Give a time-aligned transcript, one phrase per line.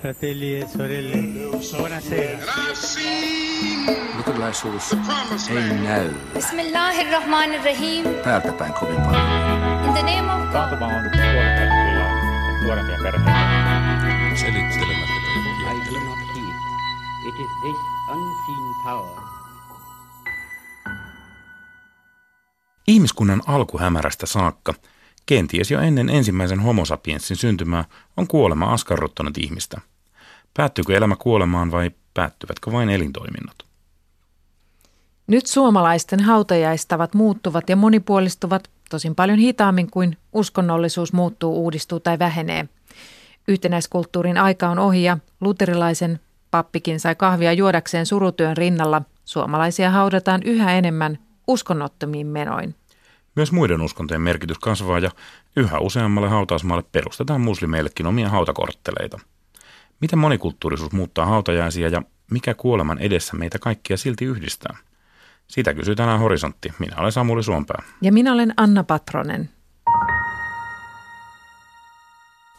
[0.00, 1.16] Fratelli e sorelle,
[1.76, 2.38] buonasera.
[4.16, 4.92] Luterilaisuus
[5.50, 8.04] ei näy Bismillahirrahmanirrahim.
[8.24, 9.22] täältä päin kovin paljon.
[9.86, 10.82] In the name of God.
[10.82, 10.92] On
[12.64, 13.34] nuorempia, perheitä.
[14.34, 15.14] Selittelemättä
[15.60, 16.54] I do not heed.
[17.28, 17.76] It is this
[18.10, 19.20] unseen power
[22.86, 24.74] Ihmiskunnan alkuhämärästä saakka,
[25.26, 27.84] kenties jo ennen ensimmäisen homo sapiensin syntymää,
[28.16, 29.80] on kuolema askarruttanut ihmistä.
[30.56, 33.56] Päättyykö elämä kuolemaan vai päättyvätkö vain elintoiminnot?
[35.26, 42.68] Nyt suomalaisten hautajaistavat muuttuvat ja monipuolistuvat tosin paljon hitaammin kuin uskonnollisuus muuttuu, uudistuu tai vähenee.
[43.48, 49.02] Yhtenäiskulttuurin aika on ohi ja luterilaisen pappikin sai kahvia juodakseen surutyön rinnalla.
[49.24, 52.74] Suomalaisia haudataan yhä enemmän uskonnottomiin menoin.
[53.36, 55.10] Myös muiden uskontojen merkitys kasvaa ja
[55.56, 59.18] yhä useammalle hautausmaalle perustetaan muslimeillekin omia hautakortteleita.
[60.00, 64.76] Miten monikulttuurisuus muuttaa hautajaisia ja mikä kuoleman edessä meitä kaikkia silti yhdistää?
[65.46, 66.72] Sitä kysyy tänään Horisontti.
[66.78, 67.82] Minä olen Samuli Suompää.
[68.02, 69.48] Ja minä olen Anna Patronen.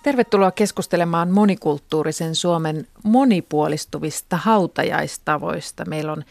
[0.04, 5.86] Tervetuloa keskustelemaan monikulttuurisen Suomen monipuolistuvista hautajaistavoista.
[5.86, 6.24] Meillä on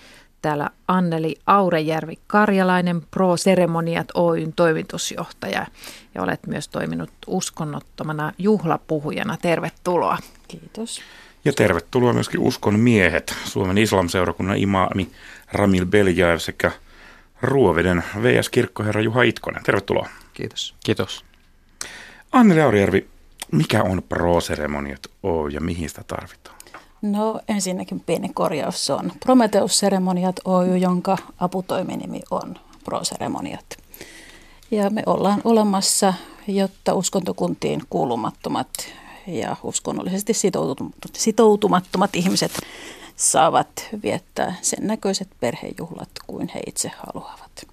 [0.42, 5.66] täällä Anneli Aurejärvi Karjalainen, Pro Ceremoniat Oyn toimitusjohtaja
[6.14, 9.36] ja olet myös toiminut uskonnottomana juhlapuhujana.
[9.36, 10.18] Tervetuloa.
[10.50, 11.00] Kiitos.
[11.44, 15.10] Ja tervetuloa myöskin uskon miehet, Suomen islamseurakunnan imaami
[15.52, 16.70] Ramil Beljaev sekä
[17.42, 19.62] Ruoveden VS-kirkkoherra Juha Itkonen.
[19.62, 20.08] Tervetuloa.
[20.34, 20.74] Kiitos.
[20.84, 21.24] Kiitos.
[22.32, 23.08] Anneli Aurejärvi,
[23.52, 26.56] mikä on Pro-seremoniat Oy ja mihin sitä tarvitaan?
[27.02, 28.86] No ensinnäkin pieni korjaus.
[28.86, 33.76] Se on Prometheus-seremoniat Oy, jonka aputoiminimi on Pro-seremoniat.
[34.70, 36.14] Ja me ollaan olemassa,
[36.46, 38.68] jotta uskontokuntiin kuulumattomat
[39.38, 40.32] ja uskonnollisesti
[41.14, 42.52] sitoutumattomat, ihmiset
[43.16, 47.66] saavat viettää sen näköiset perhejuhlat kuin he itse haluavat.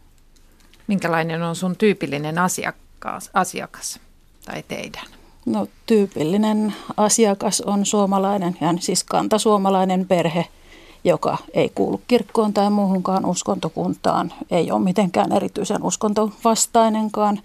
[0.87, 3.99] Minkälainen on sun tyypillinen asiakas, asiakas
[4.45, 5.05] tai teidän?
[5.45, 10.45] No tyypillinen asiakas on suomalainen, ja siis kantasuomalainen perhe,
[11.03, 17.39] joka ei kuulu kirkkoon tai muuhunkaan uskontokuntaan, ei ole mitenkään erityisen uskontovastainenkaan.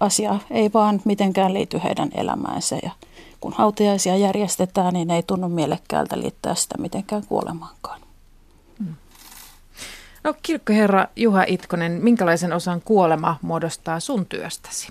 [0.00, 2.90] Asia ei vaan mitenkään liity heidän elämäänsä ja
[3.44, 8.00] kun hautajaisia järjestetään, niin ei tunnu mielekkäältä liittää sitä mitenkään kuolemaankaan.
[10.24, 14.88] No kirkkoherra Juha Itkonen, minkälaisen osan kuolema muodostaa sun työstäsi?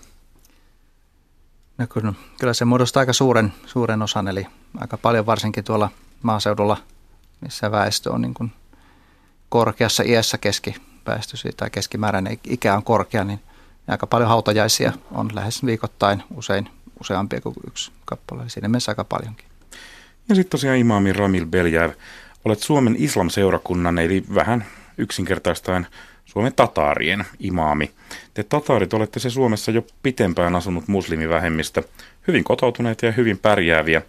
[1.78, 4.47] No kun, kyllä se muodostaa aika suuren, suuren osan, eli
[4.80, 5.90] aika paljon varsinkin tuolla
[6.24, 6.78] maaseudulla,
[7.42, 8.52] missä väestö on niin kuin
[9.50, 13.42] korkeassa iässä keskiväestö tai keskimääräinen ikä on korkea, niin
[13.88, 16.69] aika paljon hautajaisia on lähes viikoittain, usein
[17.03, 19.47] useampia kuin yksi kappale, eli siinä mielessä aika paljonkin.
[20.30, 21.91] Ja sitten tosiaan imaami Ramil Beljaev,
[22.46, 24.66] olet Suomen islamseurakunnan, eli vähän
[24.97, 25.88] yksinkertaistaen
[26.25, 27.92] Suomen tataarien imaami.
[28.34, 31.84] Te tataarit olette se Suomessa jo pitempään asunut muslimivähemmistö,
[32.28, 34.02] hyvin kotoutuneita ja hyvin pärjääviä.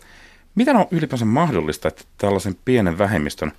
[0.54, 3.52] Miten on ylipäänsä mahdollista, että tällaisen pienen vähemmistön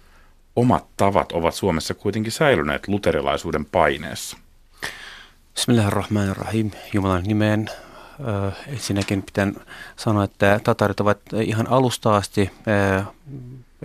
[0.56, 4.38] omat tavat ovat Suomessa kuitenkin säilyneet luterilaisuuden paineessa?
[5.56, 6.72] Bismillahirrahmanirrahim.
[6.94, 7.70] Jumalan nimeen
[8.68, 9.48] ensinnäkin pitää
[9.96, 12.52] sanoa, että tatarit ovat ihan alusta asti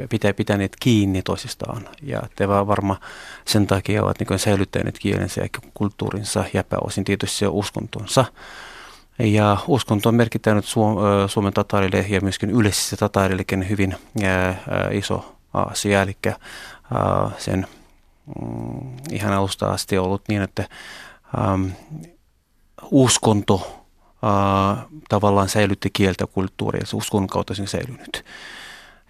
[0.08, 1.88] pitää pitäneet kiinni toisistaan.
[2.02, 3.00] Ja te varmaan
[3.44, 8.24] sen takia ovat niin säilyttäneet kielensä ja kulttuurinsa ja pääosin tietysti uskontonsa.
[9.18, 10.64] Ja uskonto on merkittänyt
[11.26, 13.96] Suomen tatarille ja myöskin yleisesti tatarille hyvin
[14.90, 16.02] iso asia.
[16.02, 16.16] Eli
[17.38, 17.66] sen
[18.40, 20.68] mm, ihan alusta asti ollut niin, että
[22.90, 23.79] uskonto
[25.08, 28.24] tavallaan säilytti kieltä kulttuuria, se uskon kautta sen säilynyt.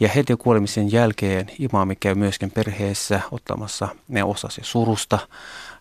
[0.00, 5.18] Ja heti kuolemisen jälkeen imaami käy myöskin perheessä ottamassa ne osasi surusta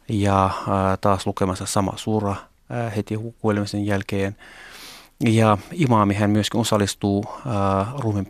[0.10, 0.50] ja
[1.02, 2.36] taas lukemassa sama suura
[2.96, 4.36] heti kuolemisen jälkeen.
[5.20, 7.26] Ja imaami hän myöskin osallistuu
[7.98, 8.28] ruumin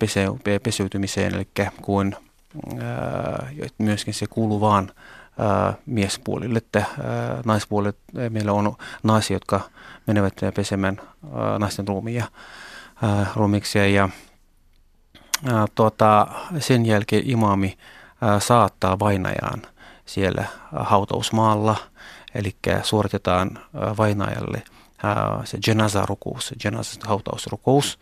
[0.63, 1.47] peseytymiseen, eli
[1.81, 2.26] kuin äh,
[3.77, 4.91] myöskin se kuuluu vaan
[5.85, 6.85] miespuolille, että
[7.45, 7.93] naispuolille
[8.29, 9.61] meillä on naisia, jotka
[10.07, 11.01] menevät pesemään
[11.59, 12.25] naisten ruumia
[13.35, 14.09] rumiksia ja
[15.75, 16.27] tuota,
[16.59, 17.77] sen jälkeen imaami
[18.23, 19.61] äh, saattaa vainajaan
[20.05, 21.75] siellä hautausmaalla,
[22.35, 23.59] eli suoritetaan
[23.97, 24.63] vainajalle
[25.43, 27.99] se jenaza-rukous, jenaza-hautausrukous,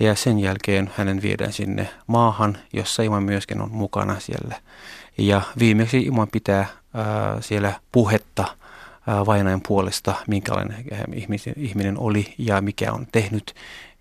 [0.00, 4.54] ja sen jälkeen hänen viedään sinne maahan, jossa imam myöskin on mukana siellä.
[5.18, 6.68] Ja viimeksi imam pitää äh,
[7.40, 10.84] siellä puhetta äh, vainajan puolesta, minkälainen
[11.56, 13.54] ihminen oli ja mikä on tehnyt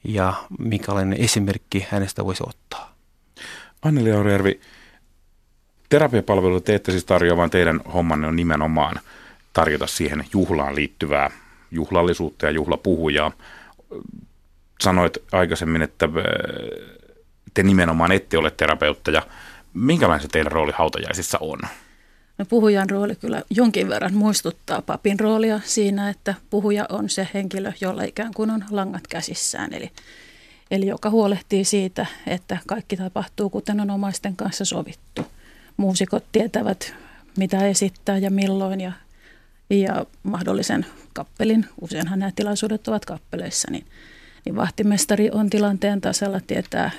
[0.04, 2.94] ja minkälainen esimerkki hänestä voisi ottaa.
[3.82, 4.60] Anneli Aurejärvi,
[5.90, 9.00] terapiapalveluita te ette siis tarjoa, vaan teidän hommanne on nimenomaan
[9.54, 11.32] tarjota siihen juhlaan liittyvää
[11.72, 13.32] juhlallisuutta ja juhlapuhujaa.
[14.82, 16.12] Sanoit aikaisemmin, että äh,
[17.54, 19.22] te nimenomaan ette ole terapeutteja.
[19.74, 21.60] Minkälainen se teidän rooli hautajaisissa on?
[22.38, 27.72] No puhujan rooli kyllä jonkin verran muistuttaa papin roolia siinä, että puhuja on se henkilö,
[27.82, 29.74] jolla ikään kuin on langat käsissään.
[29.74, 29.92] Eli,
[30.72, 35.26] eli joka huolehtii siitä, että kaikki tapahtuu kuten on omaisten kanssa sovittu.
[35.78, 36.94] Muusikot tietävät,
[37.38, 38.92] mitä esittää ja milloin ja,
[39.70, 41.66] ja mahdollisen kappelin.
[41.82, 43.86] Useinhan nämä tilaisuudet ovat kappeleissa, niin,
[44.48, 46.92] niin vahtimestari on tilanteen tasalla, tietää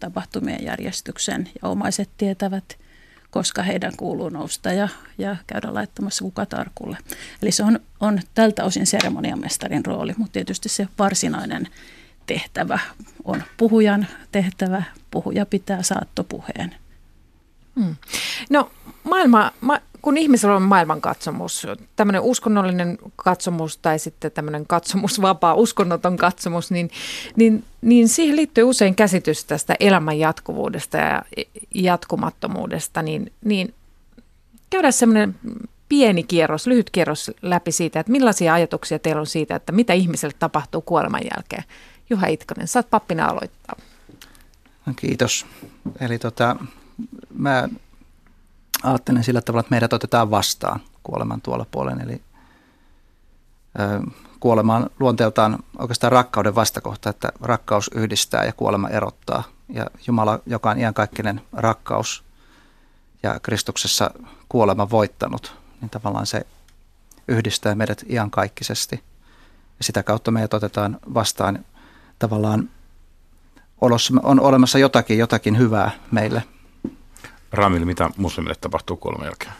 [0.00, 2.64] tapahtumien järjestyksen ja omaiset tietävät–
[3.30, 4.88] koska heidän kuuluu nousta ja,
[5.18, 6.98] ja käydä laittamassa kuka tarkulle.
[7.42, 11.68] Eli se on, on tältä osin seremoniamestarin rooli, mutta tietysti se varsinainen
[12.26, 12.78] tehtävä
[13.24, 14.82] on puhujan tehtävä.
[15.10, 16.74] Puhuja pitää saattopuheen.
[17.80, 17.96] Hmm.
[18.50, 18.70] No
[19.04, 26.70] maailma, ma, kun ihmisellä on maailmankatsomus, tämmöinen uskonnollinen katsomus tai sitten tämmöinen katsomusvapaa, uskonnoton katsomus,
[26.70, 26.90] niin,
[27.36, 31.22] niin, niin siihen liittyy usein käsitys tästä elämän jatkuvuudesta ja
[31.74, 33.74] jatkumattomuudesta, niin, niin
[34.70, 35.34] käydään semmoinen
[35.88, 40.34] pieni kierros, lyhyt kierros läpi siitä, että millaisia ajatuksia teillä on siitä, että mitä ihmiselle
[40.38, 41.64] tapahtuu kuoleman jälkeen.
[42.10, 43.76] Juha Itkonen, saat pappina aloittaa.
[44.86, 45.46] No, kiitos.
[46.00, 46.56] Eli tota,
[47.34, 47.68] mä
[48.82, 52.00] ajattelen sillä tavalla, että meidät otetaan vastaan kuoleman tuolla puolen.
[52.00, 52.22] Eli
[54.40, 59.42] kuolema on luonteeltaan oikeastaan rakkauden vastakohta, että rakkaus yhdistää ja kuolema erottaa.
[59.68, 62.24] Ja Jumala, joka on iankaikkinen rakkaus
[63.22, 64.10] ja Kristuksessa
[64.48, 66.46] kuolema voittanut, niin tavallaan se
[67.28, 69.02] yhdistää meidät iankaikkisesti.
[69.78, 71.64] Ja sitä kautta meidät otetaan vastaan
[72.18, 72.70] tavallaan
[74.22, 76.42] on olemassa jotakin, jotakin hyvää meille–
[77.52, 79.52] Ramil, mitä muslimille tapahtuu kuoleman jälkeen?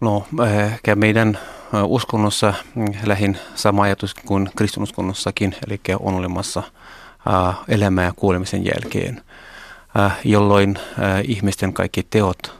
[0.00, 0.26] No,
[0.74, 1.38] ehkä meidän
[1.84, 6.62] uskonnossa mm, lähin sama ajatus kuin kristinuskonnossakin, eli on olemassa
[7.68, 9.22] elämää kuolemisen jälkeen,
[10.24, 10.78] jolloin
[11.24, 12.54] ihmisten kaikki teot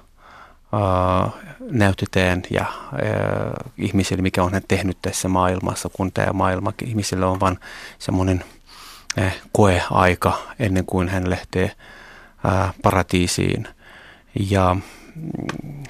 [1.60, 2.64] näytetään ja
[3.78, 7.58] ihmisille, mikä on hän tehnyt tässä maailmassa, kun tämä maailma ihmisille on vain
[7.98, 8.44] semmoinen
[9.52, 11.72] koeaika ennen kuin hän lähtee
[12.82, 13.68] paratiisiin.
[14.50, 14.76] Ja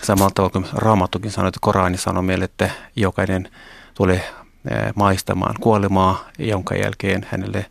[0.02, 3.48] samalla tavalla kuin Raamattukin sanoi, että Korani sanoi meille, että jokainen
[3.94, 4.24] tulee
[4.94, 7.66] maistamaan kuolemaa, jonka jälkeen hänelle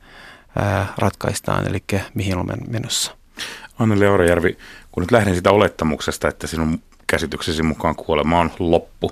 [0.98, 3.16] ratkaistaan, eli mihin olemme menossa.
[3.80, 4.58] Anneli Aurajärvi,
[4.92, 9.12] kun nyt lähden sitä olettamuksesta, että sinun käsityksesi mukaan kuolema on loppu,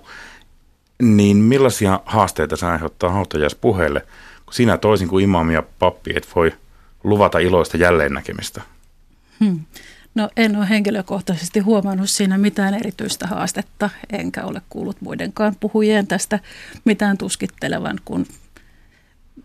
[1.01, 4.00] niin millaisia haasteita se aiheuttaa hautajaispuheelle,
[4.46, 6.51] kun sinä toisin kuin imami ja pappi et voi
[7.03, 8.62] luvata iloista jälleen näkemistä?
[9.39, 9.59] Hmm.
[10.15, 16.39] No en ole henkilökohtaisesti huomannut siinä mitään erityistä haastetta, enkä ole kuullut muidenkaan puhujien tästä
[16.85, 18.25] mitään tuskittelevan, kun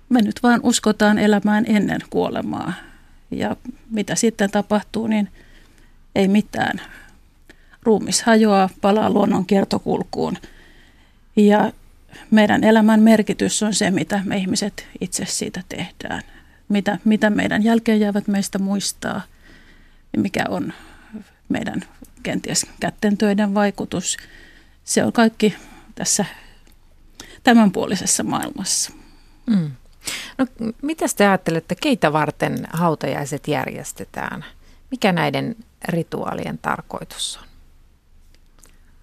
[0.09, 2.73] me nyt vaan uskotaan elämään ennen kuolemaa.
[3.31, 3.57] Ja
[3.91, 5.29] mitä sitten tapahtuu, niin
[6.15, 6.81] ei mitään.
[7.83, 10.39] Ruumis hajoaa, palaa luonnon kiertokulkuun.
[11.37, 11.73] Ja
[12.31, 16.23] meidän elämän merkitys on se, mitä me ihmiset itse siitä tehdään.
[16.69, 19.23] Mitä, mitä meidän jälkeen jäävät meistä muistaa–
[20.17, 20.73] mikä on
[21.49, 21.85] meidän
[22.23, 24.17] kenties kättentöiden vaikutus.
[24.85, 25.55] Se on kaikki
[25.95, 26.25] tässä
[27.43, 28.93] tämänpuolisessa maailmassa.
[29.47, 29.71] Mm.
[30.39, 30.47] No,
[30.83, 34.45] mitä te ajattelette, keitä varten hautajaiset järjestetään?
[34.91, 35.57] Mikä näiden
[35.89, 37.49] rituaalien tarkoitus on?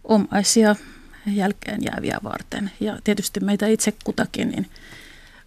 [0.04, 0.76] Omaisia
[1.26, 2.72] jälkeen jääviä varten.
[2.80, 4.70] Ja tietysti meitä itse kutakin niin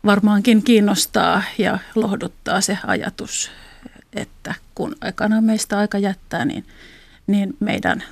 [0.05, 3.51] varmaankin kiinnostaa ja lohduttaa se ajatus,
[4.21, 6.65] että kun aikana meistä aika jättää, niin,
[7.27, 8.05] niin meidän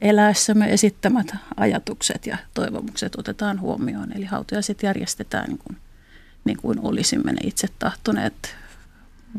[0.00, 4.12] eläessämme esittämät ajatukset ja toivomukset otetaan huomioon.
[4.16, 5.76] Eli hautajaiset järjestetään niin kuin,
[6.44, 8.56] niin kuin olisimme ne itse tahtoneet,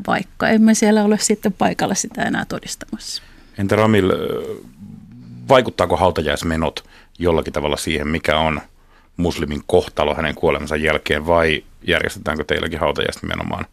[0.06, 3.22] vaikka emme siellä ole sitten paikalla sitä enää todistamassa.
[3.58, 4.12] Entä Ramil,
[5.48, 6.84] vaikuttaako hautajaismenot
[7.18, 8.60] jollakin tavalla siihen, mikä on
[9.16, 13.66] muslimin kohtalo hänen kuolemansa jälkeen, vai järjestetäänkö teilläkin hautajaiset nimenomaan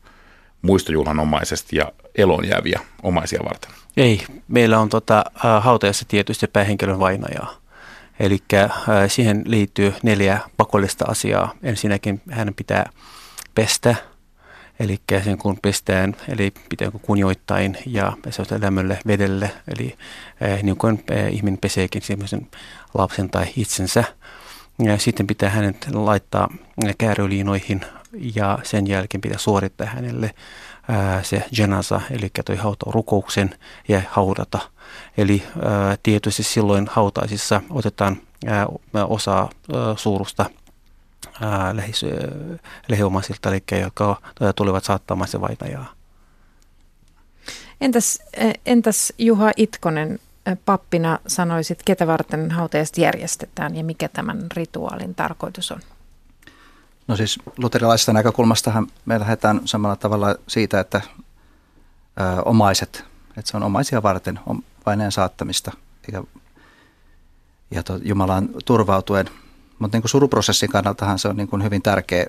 [0.62, 3.72] muistojuhlanomaisesti ja elonjääviä omaisia varten?
[3.98, 5.24] Ei, meillä on tota,
[5.60, 7.56] hautajassa tietysti päähenkilön vainajaa.
[8.20, 8.39] Eli
[9.08, 11.54] siihen liittyy neljä pakollista asiaa.
[11.63, 12.89] Ensinnäkin hän pitää
[13.56, 13.96] pestä,
[14.80, 19.96] eli sen kun pestään, eli pitää kunnioittain ja se lämmölle vedelle, eli
[20.63, 22.48] niin kuin ihminen peseekin semmoisen
[22.94, 24.04] lapsen tai itsensä.
[24.84, 26.54] Ja sitten pitää hänet laittaa
[26.98, 27.82] kääryliinoihin
[28.13, 30.36] ja sen jälkeen pitää suorittaa hänelle
[30.88, 33.56] ää, se jenasa, eli toi hautarukouksen
[33.88, 34.60] ja haudata.
[35.18, 38.68] Eli ää, tietysti silloin hautaisissa otetaan ää,
[39.08, 40.46] osaa ää, suurusta
[42.88, 44.22] lähiomaisilta, eli jotka
[44.56, 45.94] tulevat saattamaan se vainajaa.
[47.82, 48.20] Entäs,
[48.66, 50.20] entäs Juha Itkonen,
[50.66, 55.80] pappina sanoisit, ketä varten hautajaiset järjestetään ja mikä tämän rituaalin tarkoitus on?
[57.10, 63.06] No siis luterilaisesta näkökulmastahan me lähdetään samalla tavalla siitä, että ö, omaiset,
[63.38, 64.39] että se on omaisia varten
[64.86, 65.72] vaineen saattamista
[66.12, 66.24] ja,
[67.72, 69.30] ja to, Jumalaan turvautuen.
[69.80, 72.25] Mutta niin suruprosessin kannaltahan se on niin kuin hyvin tärkeä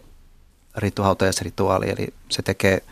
[0.77, 2.83] rituhautajaisrituaali, eli se tekee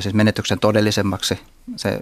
[0.00, 1.40] siis menetyksen todellisemmaksi.
[1.76, 2.00] Se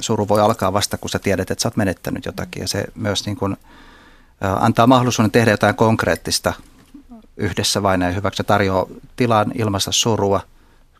[0.00, 3.26] suru voi alkaa vasta, kun sä tiedät, että sä oot menettänyt jotakin ja se myös
[3.26, 3.56] niin kuin,
[4.40, 6.52] antaa mahdollisuuden tehdä jotain konkreettista
[7.38, 8.36] yhdessä vain ja hyväksi.
[8.36, 10.40] Se tarjoaa tilan ilmaista surua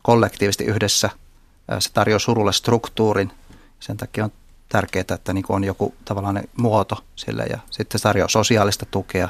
[0.01, 1.09] kollektiivisesti yhdessä.
[1.79, 3.31] Se tarjoaa surulle struktuurin.
[3.79, 4.31] Sen takia on
[4.69, 9.29] tärkeää, että niin on joku tavallaan muoto sille ja sitten se tarjoaa sosiaalista tukea.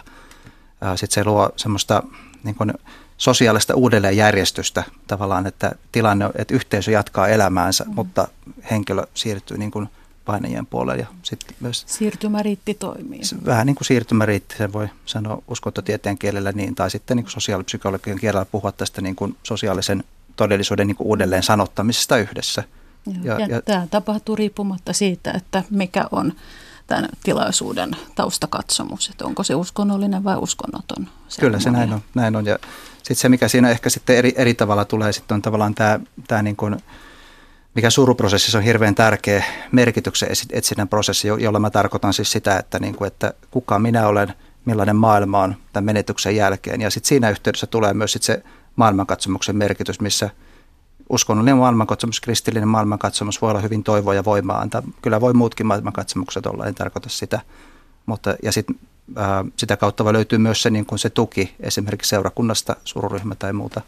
[0.96, 2.04] Sitten se luo semmoista
[2.44, 2.74] niin kuin
[3.18, 7.96] sosiaalista uudelleenjärjestystä tavallaan, että tilanne, että yhteisö jatkaa elämäänsä, mm.
[7.96, 8.28] mutta
[8.72, 9.90] henkilö siirtyy niin kuin
[10.26, 11.02] painajien puolelle.
[11.02, 13.22] Ja sitten myös, siirtymäriitti toimii.
[13.46, 18.20] Vähän niin kuin siirtymäriitti, sen voi sanoa uskontotieteen kielellä niin, tai sitten niin kuin sosiaalipsykologian
[18.20, 20.04] kielellä puhua tästä niin kuin sosiaalisen
[20.36, 22.64] todellisuuden niin kuin uudelleen sanottamisesta yhdessä.
[23.24, 26.34] Ja, ja, ja tämä tapahtuu riippumatta siitä, että mikä on
[26.88, 31.08] tämän tilaisuuden taustakatsomus, että onko se uskonnollinen vai uskonnoton.
[31.40, 32.02] Kyllä se näin on.
[32.14, 32.46] Näin on.
[32.46, 32.60] Ja
[32.98, 36.42] sitten se, mikä siinä ehkä sitten eri, eri tavalla tulee, sitten on tavallaan tämä, tämä
[36.42, 36.78] niin kuin–
[37.76, 42.96] mikä suruprosessissa on hirveän tärkeä merkityksen etsinnän prosessi, jolla mä tarkoitan siis sitä, että, niin
[42.96, 44.34] kuin, että kuka minä olen,
[44.66, 46.82] millainen maailma on tämän menetyksen jälkeen.
[46.82, 48.44] Ja sitten siinä yhteydessä tulee myös sit se
[48.76, 50.30] maailmankatsomuksen merkitys, missä
[51.10, 54.84] uskonnollinen maailmankatsomus, kristillinen maailmankatsomus voi olla hyvin toivoa ja voimaa antaa.
[55.02, 57.40] Kyllä voi muutkin maailmankatsomukset olla, en tarkoita sitä.
[58.06, 58.68] Mutta, ja sit,
[59.16, 63.54] ää, sitä kautta voi löytyä myös se, niin kuin se tuki esimerkiksi seurakunnasta, sururyhmä tai
[63.54, 63.82] muuta.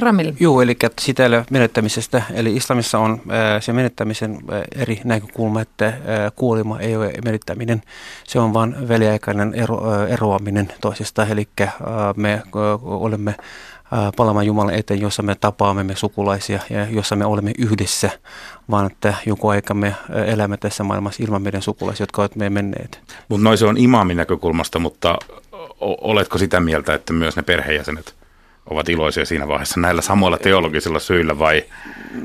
[0.00, 0.32] Ramil.
[0.40, 2.22] Joo, eli sitä menettämisestä.
[2.34, 3.20] Eli islamissa on
[3.60, 4.38] se menettämisen
[4.76, 5.92] eri näkökulma, että
[6.36, 7.82] kuolema ei ole menettäminen.
[8.24, 11.26] Se on vain väliaikainen ero, eroaminen toisesta.
[11.26, 11.48] Eli
[12.16, 12.42] me
[12.82, 13.34] olemme
[14.16, 18.10] palaamaan Jumalan eteen, jossa me tapaamme me sukulaisia ja jossa me olemme yhdessä,
[18.70, 19.94] vaan että joku aika me
[20.26, 23.00] elämme tässä maailmassa ilman meidän sukulaisia, jotka ovat meidän menneet.
[23.28, 25.18] Mutta noin se on imaamin näkökulmasta, mutta
[25.80, 28.14] oletko sitä mieltä, että myös ne perheenjäsenet
[28.70, 31.64] ovat iloisia siinä vaiheessa näillä samoilla teologisilla syillä vai?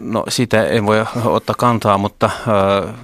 [0.02, 2.96] No sitä en voi ottaa kantaa, mutta äh,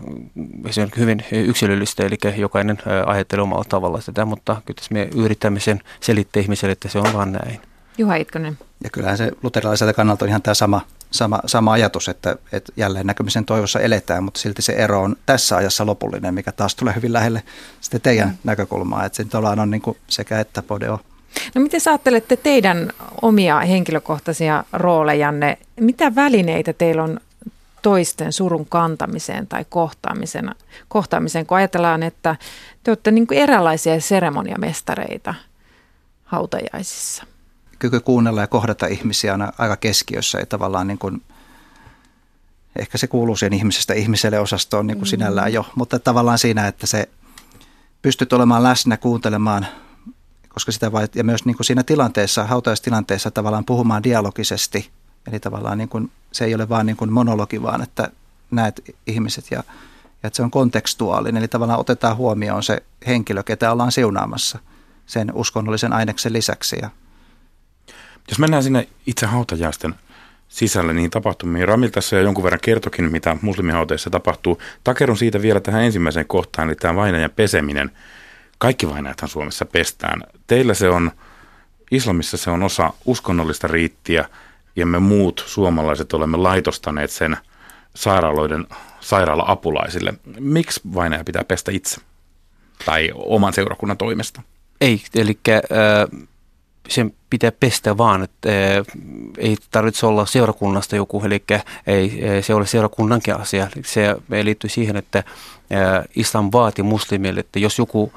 [0.69, 5.59] se on hyvin yksilöllistä, eli jokainen äh, ajattelee omalla tavalla sitä, mutta kyllä me yritämme
[5.59, 7.59] sen selittää ihmiselle, että se on vaan näin.
[7.97, 8.57] Juha Itkonen.
[8.83, 13.07] Ja kyllähän se luterilaiselta kannalta on ihan tämä sama, sama, sama ajatus, että, että jälleen
[13.07, 17.13] näkymisen toivossa eletään, mutta silti se ero on tässä ajassa lopullinen, mikä taas tulee hyvin
[17.13, 17.43] lähelle
[17.81, 18.37] sitten teidän mm.
[18.43, 20.99] näkökulmaa, että se on niin kuin sekä että podeo.
[21.55, 25.57] No miten sä ajattelette teidän omia henkilökohtaisia roolejanne?
[25.79, 27.19] Mitä välineitä teillä on
[27.81, 30.55] toisten surun kantamiseen tai kohtaamiseen,
[30.87, 32.35] kohtaamiseen kun ajatellaan, että
[32.83, 35.33] te olette niin kuin eräänlaisia seremoniamestareita
[36.25, 37.23] hautajaisissa?
[37.79, 41.21] Kyky kuunnella ja kohdata ihmisiä on aika keskiössä ja tavallaan niin kuin,
[42.79, 46.87] ehkä se kuuluu siihen ihmisestä ihmiselle osastoon niin kuin sinällään jo, mutta tavallaan siinä, että
[46.87, 47.09] se
[48.01, 49.67] pystyt olemaan läsnä, kuuntelemaan,
[50.55, 54.89] koska sitä vai, ja myös niin kuin siinä tilanteessa, hautajaistilanteessa tavallaan puhumaan dialogisesti,
[55.27, 58.11] eli tavallaan niin kuin, se ei ole vaan niin kuin monologi, vaan että
[58.51, 59.63] näet ihmiset ja,
[60.23, 64.59] ja että se on kontekstuaalinen, eli tavallaan otetaan huomioon se henkilö, ketä ollaan siunaamassa
[65.05, 66.77] sen uskonnollisen aineksen lisäksi.
[66.81, 66.89] Ja.
[68.29, 69.95] Jos mennään sinne itse hautajaisten
[70.47, 71.67] sisälle niihin tapahtumiin.
[71.67, 74.61] Ramil tässä jo jonkun verran kertokin, mitä muslimihauteissa tapahtuu.
[74.83, 77.91] Takerun siitä vielä tähän ensimmäiseen kohtaan, eli tämä vainajan peseminen.
[78.57, 80.23] Kaikki vainajathan Suomessa pestään.
[80.47, 81.11] Teillä se on,
[81.91, 84.29] islamissa se on osa uskonnollista riittiä,
[84.75, 87.37] ja me muut suomalaiset olemme laitostaneet sen
[87.95, 88.67] sairaaloiden
[88.99, 90.13] sairaala-apulaisille.
[90.39, 92.01] Miksi vainaja pitää pestä itse?
[92.85, 94.41] Tai oman seurakunnan toimesta?
[94.81, 96.25] Ei, eli äh,
[96.89, 98.49] sen pitää pestä vaan, että
[99.37, 101.43] ei tarvitse olla seurakunnasta joku, eli
[101.87, 103.67] ei se ole seurakunnankin asia.
[103.85, 105.23] Se liittyy siihen, että
[106.15, 108.13] islam vaati muslimille, että jos joku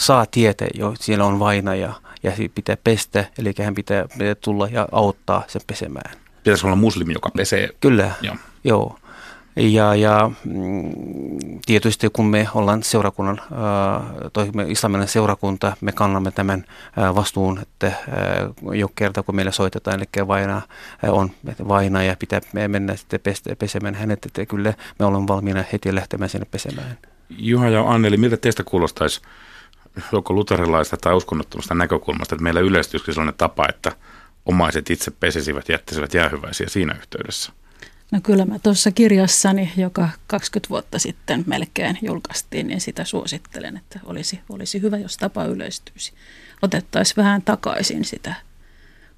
[0.00, 1.92] saa tietää jo, siellä on vainaja
[2.22, 6.16] ja pitää pestä, eli hän pitää, pitää tulla ja auttaa sen pesemään.
[6.44, 7.68] Pitäisi olla muslimi, joka pesee.
[7.80, 8.36] Kyllä, joo.
[8.64, 8.98] joo.
[9.56, 10.90] Ja, ja mm,
[11.66, 16.64] tietysti kun me ollaan seurakunnan, äh, islaminen seurakunta, me kannamme tämän
[16.98, 17.94] äh, vastuun, että äh,
[18.74, 20.62] jo kerta kun meille soitetaan, eli vaina
[21.08, 21.30] on
[21.68, 23.20] vaina ja pitää mennä sitten
[23.58, 26.98] pesemään hänet, että kyllä me olemme valmiina heti lähtemään sinne pesemään.
[27.28, 29.20] Juha ja Anneli, miltä teistä kuulostaisi
[30.12, 33.92] joko luterilaista tai uskonnottomasta näkökulmasta, että meillä yleistyisikin sellainen tapa, että
[34.46, 37.52] omaiset itse pesisivät, jättäisivät jäähyväisiä siinä yhteydessä?
[38.10, 44.00] No kyllä mä tuossa kirjassani, joka 20 vuotta sitten melkein julkaistiin, niin sitä suosittelen, että
[44.04, 46.12] olisi, olisi hyvä, jos tapa yleistyisi.
[46.62, 48.34] Otettaisiin vähän takaisin sitä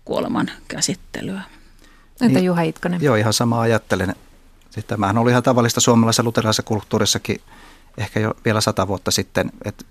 [0.05, 1.43] kuoleman käsittelyä.
[2.21, 2.45] Entä niin.
[2.45, 3.03] Juha Itkonen?
[3.03, 4.15] Joo, ihan sama ajattelen.
[4.87, 7.41] Tämähän oli ihan tavallista suomalaisessa luterilaisessa kulttuurissakin
[7.99, 9.85] ehkä jo vielä sata vuotta sitten, että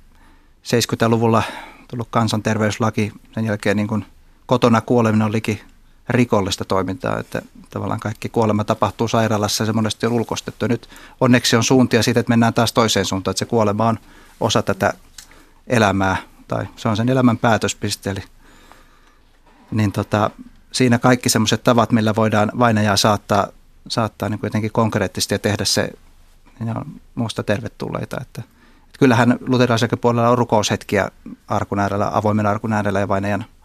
[0.64, 1.44] 70-luvulla
[1.88, 4.06] tullut kansanterveyslaki, sen jälkeen niin kuin
[4.46, 5.62] kotona kuoleminen on liki
[6.10, 10.68] rikollista toimintaa, että tavallaan kaikki kuolema tapahtuu sairaalassa ja se monesti on ulkostettu.
[10.68, 10.90] Nyt
[11.22, 14.00] onneksi on suuntia siitä, että mennään taas toiseen suuntaan, että se kuolema on
[14.40, 14.94] osa tätä
[15.68, 16.18] elämää
[16.48, 18.10] tai se on sen elämän päätöspiste.
[18.10, 18.24] Eli,
[19.72, 20.30] niin tota,
[20.72, 23.48] siinä kaikki sellaiset tavat, millä voidaan vainajaa saattaa,
[23.88, 25.92] saattaa niin jotenkin konkreettisesti ja tehdä se,
[26.60, 28.18] niin on minusta tervetulleita.
[28.22, 28.42] Että,
[28.86, 31.12] että kyllähän luterilaisen puolella on rukoushetkiä
[31.48, 33.46] arkun äärellä, avoimen arkun äärellä ja vainajan–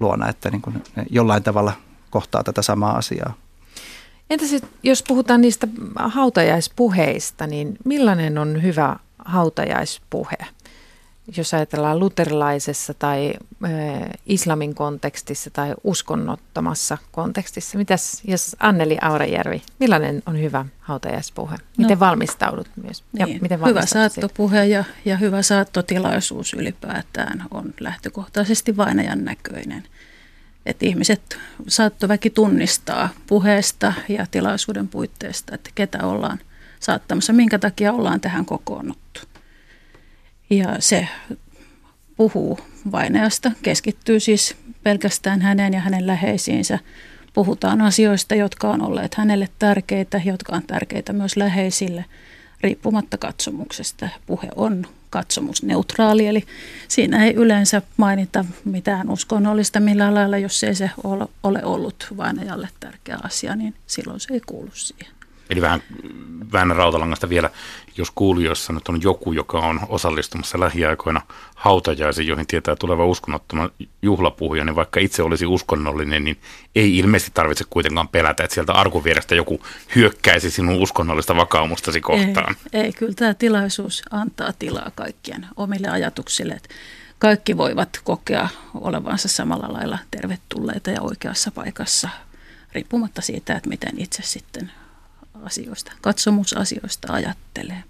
[0.00, 1.72] luona, että niin kuin ne jollain tavalla
[2.10, 3.34] kohtaa tätä samaa asiaa.
[4.30, 10.36] Entä sitten, jos puhutaan niistä hautajaispuheista, niin millainen on hyvä hautajaispuhe?
[11.36, 13.34] Jos ajatellaan luterilaisessa tai
[13.64, 13.70] äh,
[14.26, 17.78] islamin kontekstissa tai uskonnottomassa kontekstissa.
[17.78, 21.56] Mitäs, jos Anneli Aurajärvi, millainen on hyvä hautajaispuhe?
[21.78, 23.04] Miten no, valmistaudut myös?
[23.12, 29.84] Ja niin, miten hyvä saattopuhe ja, ja hyvä saattotilaisuus ylipäätään on lähtökohtaisesti vainajan näköinen.
[30.66, 36.38] Että ihmiset, saattoväki tunnistaa puheesta ja tilaisuuden puitteista, että ketä ollaan
[36.80, 39.20] saattamassa, minkä takia ollaan tähän kokoonnuttu.
[40.58, 41.08] Ja se
[42.16, 42.58] puhuu
[42.92, 46.78] vainajasta, keskittyy siis pelkästään häneen ja hänen läheisiinsä.
[47.34, 52.04] Puhutaan asioista, jotka on olleet hänelle tärkeitä, jotka on tärkeitä myös läheisille,
[52.60, 54.08] riippumatta katsomuksesta.
[54.26, 56.44] Puhe on katsomusneutraali, eli
[56.88, 60.90] siinä ei yleensä mainita mitään uskonnollista millään lailla, jos ei se
[61.42, 65.14] ole ollut vainajalle tärkeä asia, niin silloin se ei kuulu siihen.
[65.54, 65.82] Eli vähän,
[66.52, 67.50] vähän rautalangasta vielä,
[67.96, 71.20] jos kuulijoissa nyt on joku, joka on osallistumassa lähiaikoina
[71.54, 73.70] hautajaisiin, joihin tietää tuleva uskonnottoman
[74.02, 76.40] juhlapuhuja, niin vaikka itse olisi uskonnollinen, niin
[76.74, 79.60] ei ilmeisesti tarvitse kuitenkaan pelätä, että sieltä arkuvierestä joku
[79.94, 82.56] hyökkäisi sinun uskonnollista vakaumustasi kohtaan.
[82.72, 86.68] Ei, ei kyllä tämä tilaisuus antaa tilaa kaikkien omille ajatuksille, että
[87.18, 92.08] kaikki voivat kokea olevansa samalla lailla tervetulleita ja oikeassa paikassa,
[92.72, 94.70] riippumatta siitä, että miten itse sitten
[95.46, 97.84] asioista, katsomusasioista ajattelee.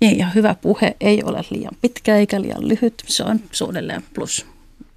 [0.00, 3.02] Niin, ja hyvä puhe ei ole liian pitkä eikä liian lyhyt.
[3.06, 4.46] Se on suunnilleen plus,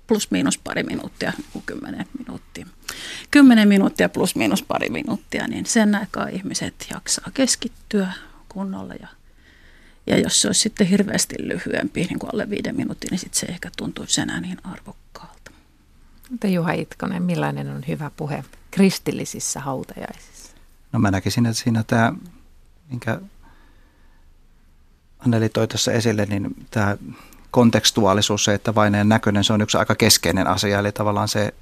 [0.08, 1.34] plus miinus pari minuuttia,
[1.66, 2.66] kymmenen minuuttia.
[3.32, 8.14] Kymmenen minuuttia plus miinus pari minuuttia, niin sen aikaa ihmiset jaksaa keskittyä
[8.50, 8.94] kunnolla.
[8.94, 9.08] Ja,
[10.08, 13.46] ja jos se olisi sitten hirveästi lyhyempi, niin kuin alle viiden minuutin, niin sitten se
[13.46, 15.52] ehkä tuntuisi enää niin arvokkaalta.
[16.30, 20.35] Mutta Juha Itkonen, millainen on hyvä puhe kristillisissä hautajaisissa?
[20.96, 22.14] No mä näkisin, että siinä tämä,
[22.90, 23.20] minkä
[25.20, 26.98] Anneli toi tuossa esille, niin tämä
[27.52, 30.80] kontekstuaalisuus, se, että vaineen näköinen, se on yksi aika keskeinen asia.
[30.80, 31.54] Eli tavallaan se,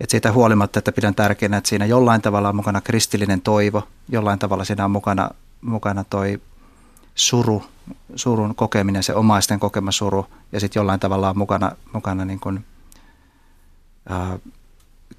[0.00, 4.38] että siitä huolimatta, että pidän tärkeänä, että siinä jollain tavalla on mukana kristillinen toivo, jollain
[4.38, 6.40] tavalla siinä on mukana, mukana toi
[7.14, 7.64] suru,
[8.16, 12.64] surun kokeminen, se omaisten kokema suru, ja sitten jollain tavalla on mukana, mukana niin kuin,
[14.08, 14.38] ää,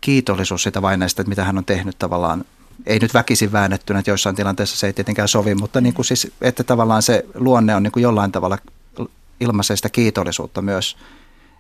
[0.02, 2.46] kiitollisuus sitä vainajasta, että mitä hän on tehnyt tavallaan.
[2.86, 6.32] Ei nyt väkisin väännettynä, että joissain tilanteissa se ei tietenkään sovi, mutta niin kuin siis,
[6.42, 8.58] että tavallaan se luonne on niin kuin jollain tavalla
[9.40, 10.98] ilmaisee sitä kiitollisuutta myös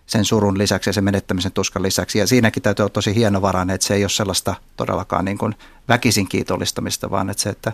[0.07, 2.19] sen surun lisäksi ja sen menettämisen tuskan lisäksi.
[2.19, 5.55] Ja siinäkin täytyy olla tosi hienovarainen, että se ei ole sellaista todellakaan niin kuin
[5.88, 7.73] väkisin kiitollistamista, vaan että se, että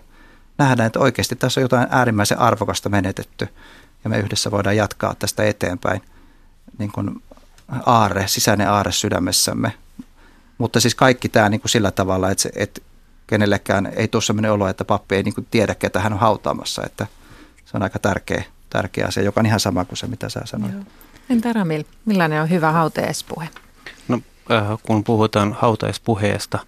[0.58, 3.48] nähdään, että oikeasti tässä on jotain äärimmäisen arvokasta menetetty
[4.04, 6.02] ja me yhdessä voidaan jatkaa tästä eteenpäin
[6.78, 7.24] niin kuin
[7.86, 9.74] aare, sisäinen aare sydämessämme.
[10.58, 12.82] Mutta siis kaikki tämä niin kuin sillä tavalla, että, se, että
[13.28, 16.82] kenellekään ei tule sellainen olo, että pappi ei niin kuin tiedä, ketä hän on hautaamassa.
[16.86, 17.08] Että
[17.66, 20.74] se on aika tärkeä, tärkeä asia, joka on ihan sama kuin se, mitä sä sanoit.
[20.74, 20.84] Joo.
[21.30, 23.50] Entä Ramil, millainen on hyvä hautajaispuhe?
[24.08, 26.60] No, äh, kun puhutaan hautajaispuheesta,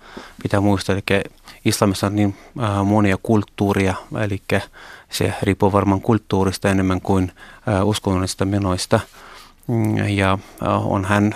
[0.43, 1.21] pitää muistaa, että
[1.65, 4.41] islamissa on niin äh, monia kulttuuria, eli
[5.09, 7.31] se riippuu varmaan kulttuurista enemmän kuin
[7.67, 8.99] äh, uskonnollisista menoista.
[9.67, 11.35] Mm, ja on hän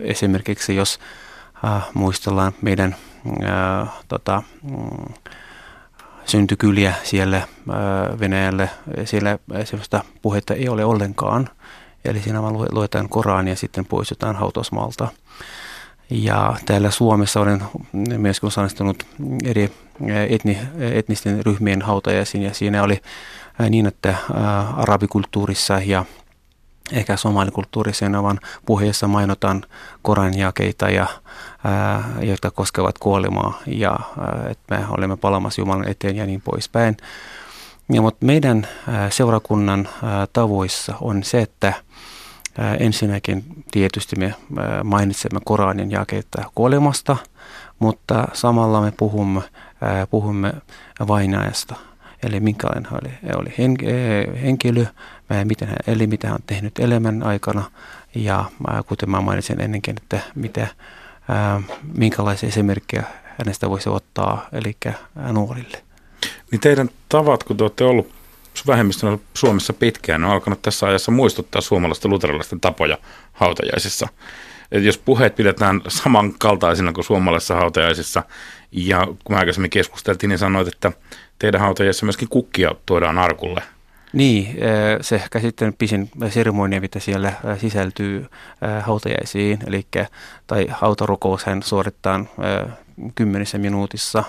[0.00, 0.98] esimerkiksi, jos
[1.94, 2.96] muistellaan meidän
[4.08, 5.14] tota, mm,
[6.26, 7.42] syntykyliä siellä
[8.20, 8.70] Venäjälle,
[9.04, 11.48] siellä sellaista puhetta ei ole ollenkaan–
[12.04, 15.08] Eli siinä vaan luetaan Korania ja sitten poistutaan hautausmaalta.
[16.10, 19.06] Ja täällä Suomessa olen myös osallistunut
[19.44, 19.72] eri
[20.28, 23.02] etni, etnisten ryhmien hautajaisiin ja siinä oli
[23.70, 24.14] niin, että
[24.76, 26.04] arabikulttuurissa ja
[26.92, 29.62] ehkä somalikulttuurissa vaan puheessa mainotaan
[30.02, 31.06] Koran jakeita, ja,
[32.20, 33.98] jotka koskevat kuolemaa ja
[34.50, 36.96] että me olemme palamassa Jumalan eteen ja niin poispäin.
[37.92, 38.68] Ja, mutta meidän
[39.10, 39.88] seurakunnan
[40.32, 41.72] tavoissa on se, että
[42.80, 44.34] Ensinnäkin tietysti me
[44.84, 47.16] mainitsemme Koranin jakeita kuolemasta,
[47.78, 49.40] mutta samalla me puhumme,
[50.10, 50.52] puhumme
[51.08, 51.74] vainajasta.
[52.22, 53.54] Eli minkälainen oli, oli
[54.42, 54.86] henkilö,
[55.44, 57.70] miten hän eli, mitä hän on tehnyt elämän aikana
[58.14, 58.44] ja
[58.88, 60.66] kuten mä mainitsin ennenkin, että mitä,
[61.94, 63.04] minkälaisia esimerkkejä
[63.38, 64.76] hänestä voisi ottaa, eli
[65.32, 65.82] nuorille.
[66.50, 68.12] Niin teidän tavat, kun te olette ollut
[68.66, 72.98] vähemmistönä Suomessa pitkään on alkanut tässä ajassa muistuttaa suomalaisten luterilaisten tapoja
[73.32, 74.08] hautajaisissa.
[74.72, 78.22] Et jos puheet pidetään samankaltaisina kuin suomalaisissa hautajaisissa,
[78.72, 80.92] ja kun aikaisemmin keskusteltiin, niin sanoit, että
[81.38, 83.62] teidän hautajaisissa myöskin kukkia tuodaan arkulle.
[84.12, 84.56] Niin,
[85.00, 88.26] se ehkä sitten pisin seremonia, mitä siellä sisältyy
[88.80, 89.86] hautajaisiin, eli
[90.46, 92.24] tai hautarukous hän suorittaa
[93.14, 94.24] kymmenissä minuutissa.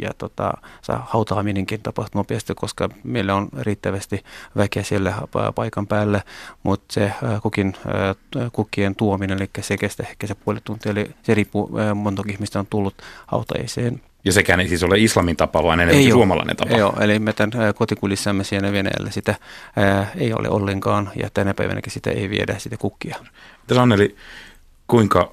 [0.00, 0.52] Ja tota,
[1.00, 4.24] hautaaminenkin tapahtuu nopeasti, koska meillä on riittävästi
[4.56, 5.14] väkeä siellä
[5.54, 6.20] paikan päällä,
[6.62, 7.12] mutta se
[7.42, 7.74] kukin,
[8.52, 12.66] kukkien tuominen, eli se kestää ehkä se puoli tuntia, eli se riippuu monta ihmistä on
[12.66, 12.94] tullut
[13.26, 14.00] hautajaiseen.
[14.28, 16.76] Ja sekään ei siis ole islamin tapa, vaan enemmän ei suomalainen tapa.
[16.76, 19.34] Joo, eli meidän kotikulissamme siellä Venäjällä sitä
[19.76, 23.16] ää, ei ole ollenkaan, ja tänä päivänäkin sitä ei viedä sitä kukkia.
[23.66, 24.16] Tässä Anneli,
[24.86, 25.32] kuinka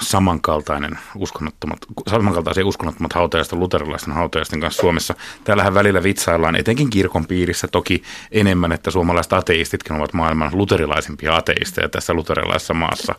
[0.00, 1.78] samankaltainen uskonnottomat,
[2.10, 5.14] samankaltaisia uskonnottomat hautajaiset luterilaisten hautajaisten kanssa Suomessa.
[5.44, 11.88] Täällähän välillä vitsaillaan, etenkin kirkon piirissä toki enemmän, että suomalaiset ateistitkin ovat maailman luterilaisimpia ateisteja
[11.88, 13.14] tässä luterilaisessa maassa.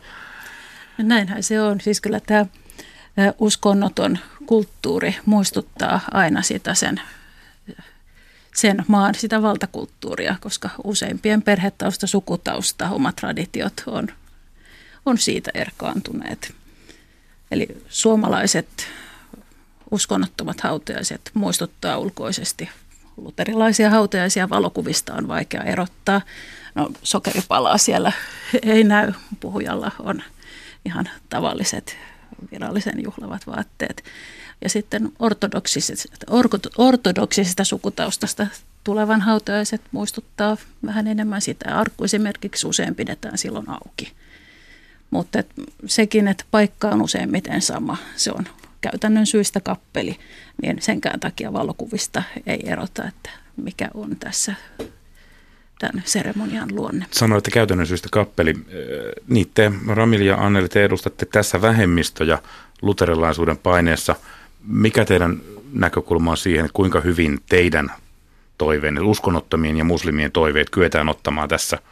[0.98, 1.80] Näinhän se on.
[1.80, 2.46] Siis kyllä tämä
[3.38, 7.00] uskonnoton kulttuuri muistuttaa aina sitä sen,
[8.54, 14.08] sen maan sitä valtakulttuuria, koska useimpien perhetausta, sukutausta, omat traditiot on,
[15.06, 16.54] on siitä erkaantuneet.
[17.50, 18.86] Eli suomalaiset
[19.90, 22.68] uskonnottomat hautajaiset muistuttaa ulkoisesti
[23.16, 26.20] luterilaisia hautajaisia valokuvista on vaikea erottaa.
[26.74, 28.12] No sokeripalaa siellä
[28.62, 30.22] ei näy, puhujalla on
[30.84, 31.96] ihan tavalliset
[32.52, 34.04] virallisen juhlavat vaatteet.
[34.62, 36.26] Ja sitten ortodoksisesta,
[36.78, 38.46] ortodoksisesta sukutaustasta
[38.84, 41.78] tulevan hautajaiset muistuttaa vähän enemmän sitä.
[41.78, 44.12] Arkku esimerkiksi usein pidetään silloin auki.
[45.10, 45.48] Mutta et
[45.86, 48.46] sekin, että paikka on useimmiten sama, se on
[48.80, 50.18] käytännön syistä kappeli,
[50.62, 54.54] niin senkään takia valokuvista ei erota, että mikä on tässä
[55.78, 57.06] tämän seremonian luonne.
[57.10, 58.54] Sanoitte käytännön syystä kappeli.
[59.28, 62.38] Niin te, Ramil ja Anneli, te edustatte tässä vähemmistöjä
[62.82, 64.16] luterilaisuuden paineessa.
[64.66, 65.40] Mikä teidän
[65.72, 67.92] näkökulma on siihen, että kuinka hyvin teidän
[68.58, 71.78] toiveen, uskonnottomien ja muslimien toiveet kyetään ottamaan tässä–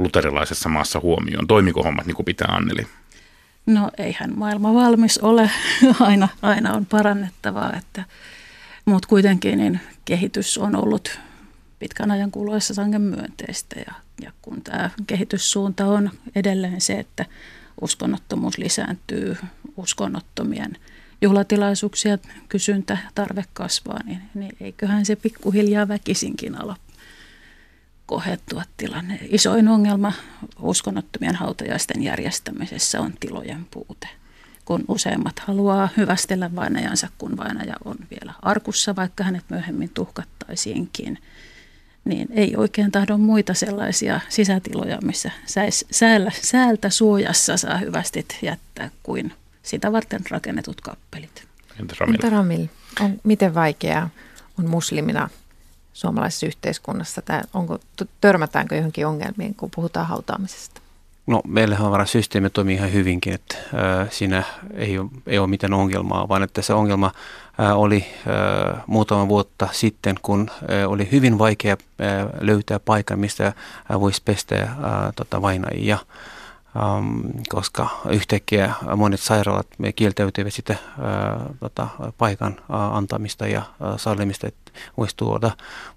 [0.00, 1.46] luterilaisessa maassa huomioon?
[1.46, 2.86] Toimiko hommat niin kuin pitää, Anneli?
[3.66, 5.50] No eihän maailma valmis ole.
[6.00, 8.04] aina, aina on parannettavaa, että,
[8.84, 11.20] mutta kuitenkin niin kehitys on ollut
[11.80, 17.26] pitkän ajan kuluessa sangen myönteistä ja, ja kun tämä kehityssuunta on edelleen se, että
[17.80, 19.36] uskonnottomuus lisääntyy,
[19.76, 20.76] uskonnottomien
[21.22, 26.76] juhlatilaisuuksia kysyntä, tarve kasvaa, niin, niin eiköhän se pikkuhiljaa väkisinkin ala
[28.06, 29.18] kohettua tilanne.
[29.28, 30.12] Isoin ongelma
[30.60, 34.08] uskonnottomien hautajaisten järjestämisessä on tilojen puute.
[34.64, 41.18] Kun useimmat haluaa hyvästellä vainajansa, kun vainaja on vielä arkussa, vaikka hänet myöhemmin tuhkattaisiinkin,
[42.04, 48.90] niin ei oikein tahdo muita sellaisia sisätiloja, missä säis, säällä, säältä suojassa saa hyvästit jättää
[49.02, 49.32] kuin
[49.62, 51.44] sitä varten rakennetut kappelit.
[51.80, 52.14] Entä Ramil?
[52.14, 52.66] Entä Ramil?
[53.00, 54.10] On, miten vaikeaa
[54.58, 55.28] on muslimina
[55.92, 57.22] suomalaisessa yhteiskunnassa?
[57.22, 57.78] Tai onko,
[58.20, 60.80] törmätäänkö johonkin ongelmiin, kun puhutaan hautaamisesta?
[61.30, 61.90] No meillähän
[62.52, 64.42] toimii ihan hyvinkin, että ää, siinä
[64.74, 67.12] ei ole, ei ole mitään ongelmaa, vaan että se ongelma
[67.58, 73.52] ää, oli ää, muutama vuotta sitten, kun ää, oli hyvin vaikea ää, löytää paikan, mistä
[74.00, 75.98] voisi pestä ää, tota, vainajia.
[77.48, 79.66] Koska yhtäkkiä monet sairaalat
[79.96, 81.88] kieltäytyivät sitä ää, tota,
[82.18, 85.50] paikan ää, antamista ja ää, sallimista, että voisi tuoda.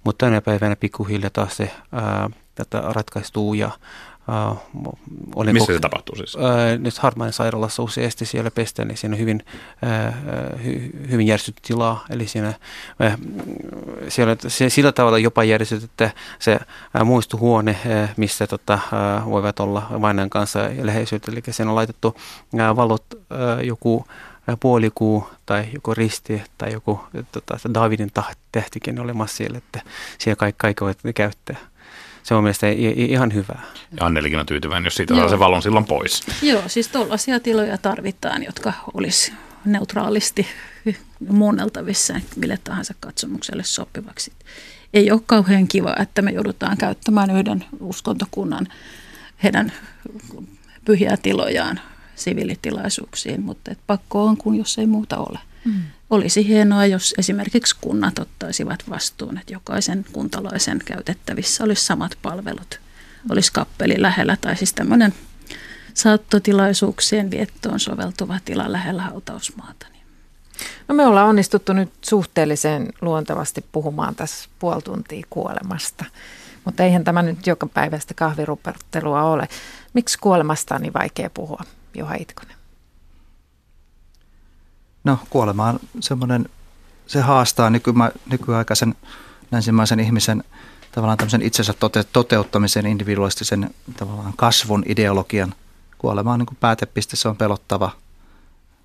[0.04, 3.72] Mutta tänä päivänä pikkuhiljaa taas se ää, tätä ratkaistuu ja
[4.28, 4.64] Uh,
[5.36, 6.36] olin Missä kok- se tapahtuu siis?
[6.36, 6.42] Uh,
[6.78, 9.44] nyt Hartmanin sairaalassa useasti siellä pestään, niin siinä on hyvin,
[9.84, 12.06] uh, hy, hyvin järjestetty tilaa.
[12.10, 13.20] Eli siinä, uh,
[14.08, 18.80] siellä se, sillä tavalla jopa järjestetty, että se uh, muistuhuone, uh, missä tota,
[19.24, 21.32] uh, voivat olla vainajan kanssa läheisyyttä.
[21.32, 24.06] Eli siinä on laitettu uh, valot uh, joku
[24.60, 27.00] puolikuu tai joku risti tai joku
[27.32, 28.12] tota, Davidin
[28.52, 29.82] tähtikin olemassa siellä, että
[30.18, 31.58] siellä kaikki, kaikki voivat käyttää
[32.24, 33.60] se on mielestäni ihan hyvä.
[34.00, 35.20] Ja Annelikin on tyytyväinen, jos siitä Joo.
[35.20, 36.24] saa se valon silloin pois.
[36.42, 39.34] Joo, siis tuollaisia tiloja tarvitaan, jotka olisi
[39.66, 40.48] neutraalisti
[41.30, 44.32] muunneltavissa mille tahansa katsomukselle sopivaksi.
[44.94, 48.68] Ei ole kauhean kiva, että me joudutaan käyttämään yhden uskontokunnan
[49.44, 49.74] heidän
[50.86, 51.80] pyhiä tilojaan
[52.16, 55.40] siviilitilaisuuksiin, mutta et pakko on, kun jos ei muuta ole.
[55.66, 55.82] Mm.
[56.14, 62.80] Olisi hienoa, jos esimerkiksi kunnat ottaisivat vastuun, että jokaisen kuntalaisen käytettävissä olisi samat palvelut.
[63.30, 65.14] Olisi kappeli lähellä tai siis tämmöinen
[65.94, 69.88] saattotilaisuuksien viettoon soveltuva tila lähellä hautausmaata.
[70.88, 76.06] No me ollaan onnistuttu nyt suhteellisen luontevasti puhumaan tässä puoli tuntia kuolemasta.
[76.66, 79.48] Mutta eihän tämä nyt joka päivästä kahvirupertelua ole.
[79.94, 81.64] Miksi kuolemasta on niin vaikea puhua,
[81.96, 82.63] Juha Itkonen?
[85.04, 86.50] No kuolema on semmoinen,
[87.08, 88.96] se haastaa nykymä, nykyaikaisen
[89.52, 90.44] länsimaisen ihmisen
[90.92, 95.54] tavallaan tämmöisen itsensä tote, toteuttamisen, individualistisen tavallaan kasvun ideologian.
[95.98, 97.92] Kuolema on niin kuin päätepiste, se on pelottava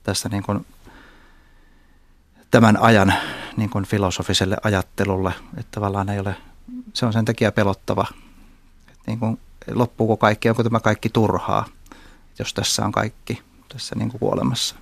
[0.03, 0.67] tässä niin kuin
[2.51, 3.15] tämän ajan
[3.57, 6.37] niin kuin filosofiselle ajattelulle, että tavallaan ei ole,
[6.95, 8.07] se on sen takia pelottava.
[8.89, 9.41] Että niin kuin,
[9.75, 11.67] loppuuko kaikki, onko tämä kaikki turhaa,
[12.39, 14.75] jos tässä on kaikki tässä niin kuin kuolemassa.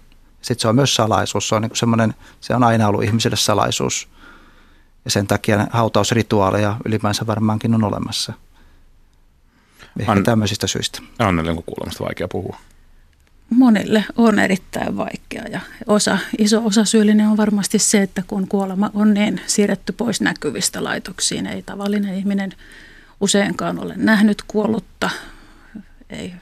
[0.47, 1.49] Sitten se on myös salaisuus.
[1.49, 4.09] Se on, niin semmoinen, se on aina ollut ihmisille salaisuus.
[5.05, 8.33] Ja sen takia hautausrituaaleja ylipäänsä varmaankin on olemassa.
[10.01, 11.03] Ehkä An- tämmöisistä syistä.
[11.19, 12.59] Anneli, onko kuulemasta vaikea puhua?
[13.51, 18.91] Monille on erittäin vaikea ja osa, iso osa syyllinen on varmasti se, että kun kuolema
[18.95, 22.53] on niin siirretty pois näkyvistä laitoksiin, ei tavallinen ihminen
[23.21, 25.11] useinkaan ole nähnyt kuollutta,
[26.11, 26.33] ei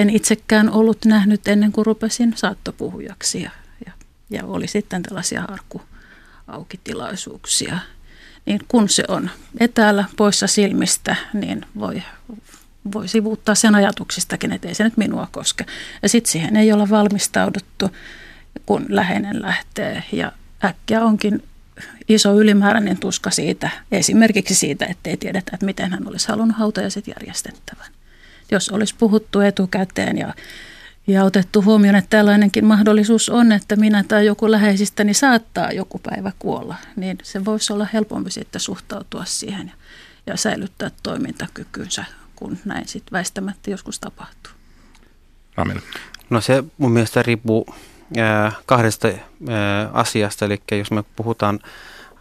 [0.00, 3.50] en itsekään ollut nähnyt ennen kuin rupesin saattopuhujaksi ja,
[3.86, 3.92] ja,
[4.30, 7.78] ja oli sitten tällaisia harkkuaukitilaisuuksia.
[8.46, 12.02] Niin kun se on etäällä poissa silmistä, niin voi,
[12.94, 15.66] voi sivuuttaa sen ajatuksistakin, että ei se nyt minua koske.
[16.02, 17.90] Ja sitten siihen ei olla valmistauduttu,
[18.66, 20.32] kun läheinen lähtee ja
[20.64, 21.42] äkkiä onkin
[22.08, 27.99] iso ylimääräinen tuska siitä, esimerkiksi siitä, ettei tiedetä, että miten hän olisi halunnut hautajaiset järjestettävän
[28.50, 30.34] jos olisi puhuttu etukäteen ja,
[31.06, 36.32] ja otettu huomioon, että tällainenkin mahdollisuus on, että minä tai joku läheisistäni saattaa joku päivä
[36.38, 39.74] kuolla, niin se voisi olla helpompi sitten suhtautua siihen ja,
[40.26, 42.04] ja säilyttää toimintakykynsä,
[42.36, 44.52] kun näin sitten väistämättä joskus tapahtuu.
[45.56, 45.82] Amen.
[46.30, 47.66] No se mun mielestä riippuu
[48.18, 49.16] äh, kahdesta äh,
[49.92, 51.58] asiasta, eli jos me puhutaan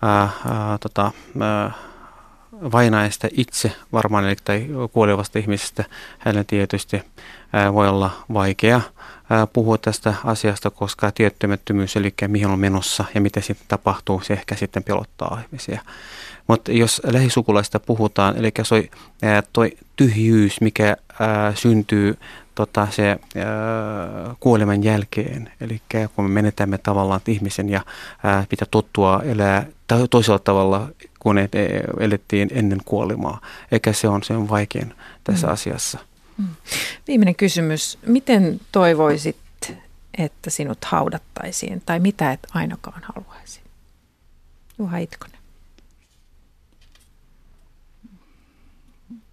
[0.03, 0.31] äh, äh,
[0.79, 1.11] tota,
[1.41, 1.88] äh,
[2.71, 4.35] vainaista itse varmaan, eli
[4.91, 5.83] kuolevasta ihmisestä,
[6.19, 7.01] hänelle tietysti
[7.73, 8.81] voi olla vaikea
[9.53, 14.55] puhua tästä asiasta, koska tiettymättömyys, eli mihin on menossa ja mitä sitten tapahtuu, se ehkä
[14.55, 15.81] sitten pelottaa ihmisiä.
[16.47, 18.89] Mutta jos lähisukulaista puhutaan, eli se
[19.53, 22.17] toi tyhjyys, mikä ää, syntyy
[22.55, 23.17] tota, se ää,
[24.39, 25.81] kuoleman jälkeen, eli
[26.15, 27.81] kun me menetämme tavallaan ihmisen ja
[28.23, 29.65] ää, pitää tottua elää
[30.09, 33.41] toisella tavalla kun et, e, elettiin ennen kuolemaa.
[33.71, 35.53] Eikä se on, se on vaikein tässä mm.
[35.53, 35.99] asiassa.
[36.37, 36.47] Mm.
[37.07, 37.97] Viimeinen kysymys.
[38.05, 39.37] Miten toivoisit,
[40.17, 43.61] että sinut haudattaisiin tai mitä et ainakaan haluaisi?
[44.79, 45.39] Juha Itkonen.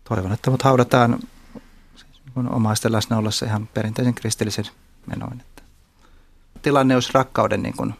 [0.08, 1.18] Toivon, että mut haudataan
[1.94, 4.64] siis niin omaisten läsnä ollessa ihan perinteisen kristillisen
[5.06, 5.40] menoin.
[5.40, 5.62] Että
[6.62, 7.94] tilanne olisi rakkauden niin kuin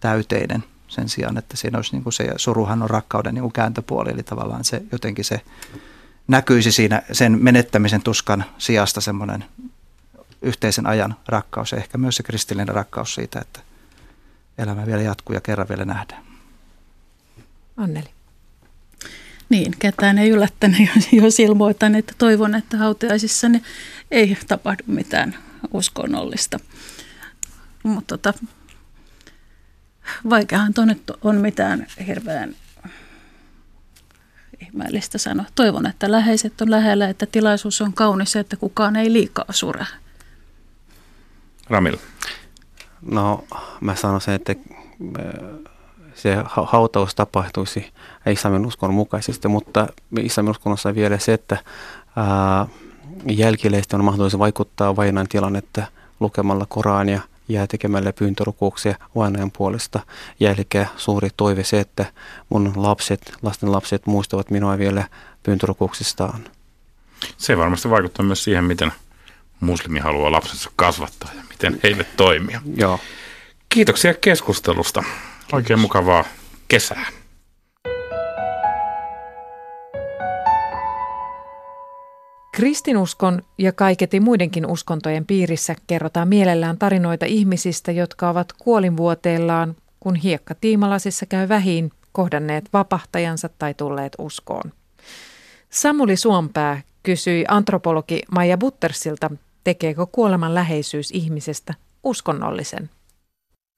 [0.00, 4.10] täyteinen sen sijaan, että siinä olisi niin kuin se suruhan on rakkauden niin kuin kääntöpuoli,
[4.10, 5.40] eli tavallaan se jotenkin se
[6.28, 9.44] näkyisi siinä sen menettämisen tuskan sijasta semmoinen
[10.42, 13.60] yhteisen ajan rakkaus ja ehkä myös se kristillinen rakkaus siitä, että
[14.58, 16.24] elämä vielä jatkuu ja kerran vielä nähdään.
[17.76, 18.08] Anneli.
[19.48, 20.88] Niin, ketään ei yllättänyt,
[21.22, 23.62] jos ilmoitan, että toivon, että hautajaisissani
[24.10, 25.34] ei tapahdu mitään
[25.72, 26.60] uskonnollista.
[27.82, 28.38] Mutta tota,
[30.30, 32.54] vaikeahan tuonne on mitään hirveän
[34.60, 35.46] ihmeellistä sanoa.
[35.54, 39.86] Toivon, että läheiset on lähellä, että tilaisuus on kaunis ja että kukaan ei liikaa sure.
[41.70, 41.96] Ramil.
[43.02, 43.44] No
[43.80, 44.54] mä sanoisin, että
[45.18, 45.74] äh,
[46.14, 47.92] se hautaus tapahtuisi
[48.30, 49.86] islamin uskon mukaisesti, mutta
[50.20, 51.56] islamin uskonnossa vielä se, että
[53.30, 55.86] jälkileistä on mahdollista vaikuttaa vainan tilannetta
[56.20, 60.00] lukemalla Korania ja tekemällä pyyntörukouksia vainajan puolesta.
[60.40, 62.06] Jälkeä suuri toive se, että
[62.48, 65.08] mun lapset, lasten lapset muistavat minua vielä
[65.42, 66.44] pyyntorukouksistaan.
[67.36, 68.92] Se varmasti vaikuttaa myös siihen, miten
[69.60, 72.60] muslimi haluaa lapsensa kasvattaa ja miten he eivät toimia.
[72.76, 73.00] Joo.
[73.68, 75.04] Kiitoksia keskustelusta.
[75.52, 76.24] Oikein mukavaa
[76.68, 77.06] kesää.
[82.54, 90.54] Kristinuskon ja kaiketi muidenkin uskontojen piirissä kerrotaan mielellään tarinoita ihmisistä, jotka ovat kuolinvuoteellaan, kun hiekka
[90.54, 94.72] tiimalasissa käy vähiin, kohdanneet vapahtajansa tai tulleet uskoon.
[95.70, 99.30] Samuli Suompää kysyi antropologi Maija Buttersilta,
[99.64, 102.90] tekeekö kuoleman läheisyys ihmisestä uskonnollisen.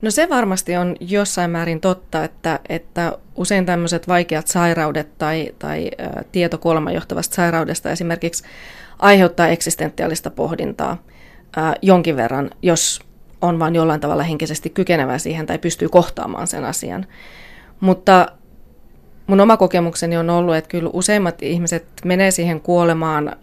[0.03, 5.91] No se varmasti on jossain määrin totta, että, että usein tämmöiset vaikeat sairaudet tai, tai
[6.01, 8.45] ä, tieto kuolemanjohtavasta sairaudesta esimerkiksi
[8.99, 11.03] aiheuttaa eksistentiaalista pohdintaa
[11.59, 13.01] ä, jonkin verran, jos
[13.43, 17.07] on vain jollain tavalla henkisesti kykenevä siihen tai pystyy kohtaamaan sen asian.
[17.81, 18.27] Mutta
[19.27, 23.37] mun oma kokemukseni on ollut, että kyllä useimmat ihmiset menee siihen kuolemaan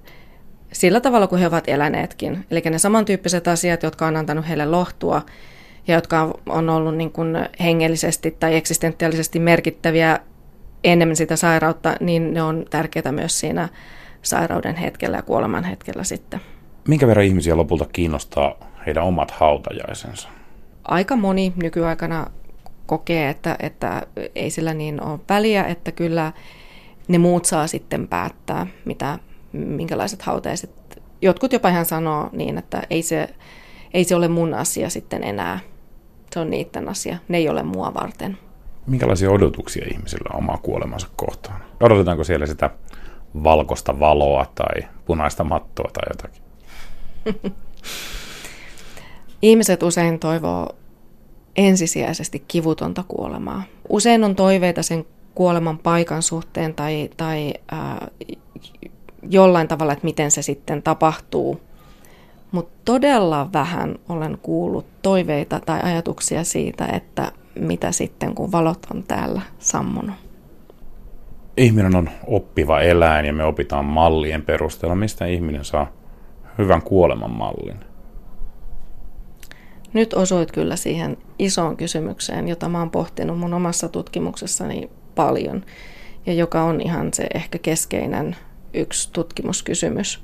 [0.72, 2.46] sillä tavalla kuin he ovat eläneetkin.
[2.52, 5.22] Eli ne samantyyppiset asiat, jotka on antanut heille lohtua,
[5.88, 10.20] ja jotka on ollut niin kuin hengellisesti tai eksistentiaalisesti merkittäviä
[10.84, 13.70] enemmän sitä sairautta, niin ne on tärkeitä myös siinä
[14.22, 16.42] sairauden hetkellä ja kuoleman hetkellä sitten.
[16.88, 20.30] Minkä verran ihmisiä lopulta kiinnostaa heidän omat hautajaisensa?
[20.84, 22.28] Aika moni nykyaikana
[22.86, 24.02] kokee, että, että
[24.36, 26.32] ei sillä niin ole väliä, että kyllä
[27.08, 29.20] ne muut saa sitten päättää, mitä,
[29.52, 30.72] minkälaiset hautajaiset.
[31.22, 33.30] Jotkut jopa ihan sanoo niin, että ei se,
[33.94, 35.60] ei se ole mun asia sitten enää
[36.34, 37.18] se on niiden asia.
[37.28, 38.38] Ne ei ole mua varten.
[38.88, 41.62] Minkälaisia odotuksia ihmisillä on omaa kuolemansa kohtaan?
[41.80, 42.70] Odotetaanko siellä sitä
[43.44, 46.44] valkoista valoa tai punaista mattoa tai jotakin?
[49.42, 50.76] Ihmiset usein toivoo
[51.56, 53.64] ensisijaisesti kivutonta kuolemaa.
[53.90, 57.80] Usein on toiveita sen kuoleman paikan suhteen tai, tai äh,
[59.30, 61.60] jollain tavalla, että miten se sitten tapahtuu–
[62.54, 69.04] mutta todella vähän olen kuullut toiveita tai ajatuksia siitä, että mitä sitten kun valot on
[69.04, 70.16] täällä sammunut.
[71.58, 74.96] Ihminen on oppiva eläin ja me opitaan mallien perusteella.
[74.96, 75.88] Mistä ihminen saa
[76.58, 77.78] hyvän kuoleman mallin?
[79.94, 85.66] Nyt osuit kyllä siihen isoon kysymykseen, jota mä oon pohtinut mun omassa tutkimuksessani paljon
[86.26, 88.36] ja joka on ihan se ehkä keskeinen
[88.74, 90.24] yksi tutkimuskysymys.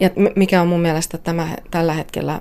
[0.00, 2.40] Ja mikä on mun mielestä tämä, tällä hetkellä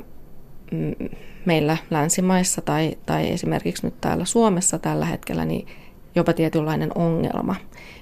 [0.71, 1.09] mm,
[1.45, 5.67] meillä länsimaissa tai, tai esimerkiksi nyt täällä Suomessa tällä hetkellä, niin
[6.15, 7.55] jopa tietynlainen ongelma.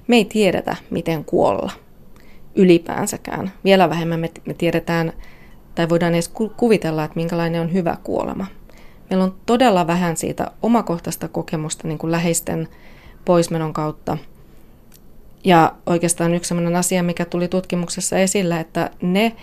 [0.07, 1.71] Me ei tiedetä, miten kuolla
[2.55, 3.51] ylipäänsäkään.
[3.63, 5.13] Vielä vähemmän me, tiedetään
[5.75, 8.45] tai voidaan edes kuvitella, että minkälainen on hyvä kuolema.
[9.09, 12.67] Meillä on todella vähän siitä omakohtaista kokemusta niin kuin läheisten
[13.25, 14.17] poismenon kautta–
[15.43, 19.35] ja oikeastaan yksi sellainen asia, mikä tuli tutkimuksessa esille, että ne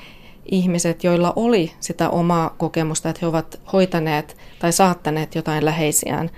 [0.51, 6.31] ihmiset, joilla oli sitä omaa kokemusta, että he ovat hoitaneet tai saattaneet jotain läheisiään,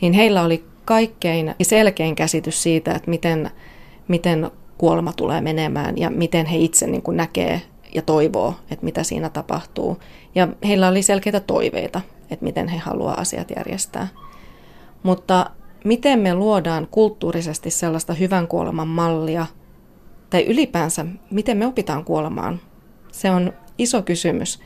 [0.00, 3.50] niin heillä oli kaikkein selkein käsitys siitä, että miten,
[4.08, 7.62] miten kuolema tulee menemään ja miten he itse niin kuin näkee
[7.94, 9.98] ja toivoo, että mitä siinä tapahtuu.
[10.34, 12.00] Ja heillä oli selkeitä toiveita,
[12.30, 14.08] että miten he haluaa asiat järjestää.
[15.02, 15.50] Mutta
[15.84, 19.46] miten me luodaan kulttuurisesti sellaista hyvän kuoleman mallia,
[20.30, 22.60] tai ylipäänsä, miten me opitaan kuolemaan,
[23.12, 24.60] se on iso kysymys.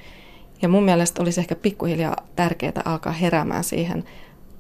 [0.63, 4.05] Ja mun mielestä olisi ehkä pikkuhiljaa tärkeää alkaa heräämään siihen,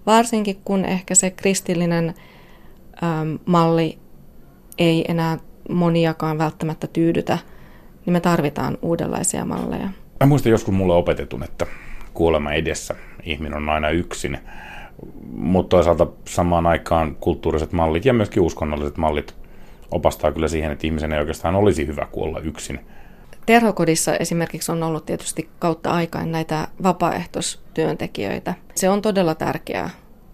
[0.06, 2.14] varsinkin kun ehkä se kristillinen
[3.02, 3.98] äm, malli
[4.78, 5.38] ei enää
[5.68, 7.38] moniakaan välttämättä tyydytä,
[8.06, 9.88] niin me tarvitaan uudenlaisia malleja.
[10.20, 11.66] Mä muistan joskus mulle opetetun, että
[12.14, 14.38] kuolema edessä ihminen on aina yksin,
[15.32, 19.34] mutta toisaalta samaan aikaan kulttuuriset mallit ja myöskin uskonnolliset mallit
[19.90, 22.80] opastaa kyllä siihen, että ihmisen ei oikeastaan olisi hyvä kuolla yksin.
[23.46, 28.54] Terhokodissa esimerkiksi on ollut tietysti kautta aikaan näitä vapaaehtoistyöntekijöitä.
[28.74, 29.90] Se on todella tärkeää.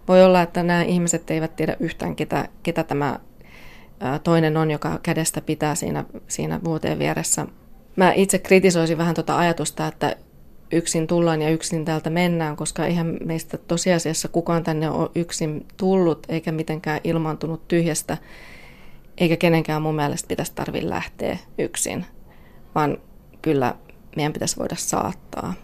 [0.09, 3.19] Voi olla, että nämä ihmiset eivät tiedä yhtään, ketä, ketä tämä
[4.25, 7.47] toinen on, joka kädestä pitää siinä, siinä vuoteen vieressä.
[7.97, 10.17] Mä itse kritisoisin vähän tuota ajatusta, että
[10.73, 16.27] yksin tullaan ja yksin täältä mennään, koska eihän meistä tosiasiassa kukaan tänne ole yksin tullut
[16.29, 18.17] eikä mitenkään ilmaantunut tyhjästä,
[19.19, 22.07] eikä kenenkään mun mielestä pitäisi tarvitse lähteä yksin,
[22.75, 22.99] vaan
[23.43, 23.75] kyllä
[24.17, 25.55] meidän pitäisi voida saattaa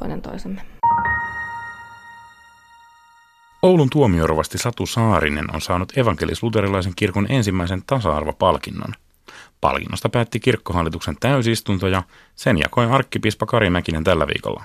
[0.00, 0.62] toinen toisemme.
[3.62, 8.94] Oulun tuomiorovasti Satu Saarinen on saanut evankelis-luterilaisen kirkon ensimmäisen tasa-arvopalkinnon.
[9.60, 12.02] Palkinnosta päätti kirkkohallituksen täysistunto ja
[12.34, 14.64] sen jakoi arkkipiispa Kari Mäkinen tällä viikolla.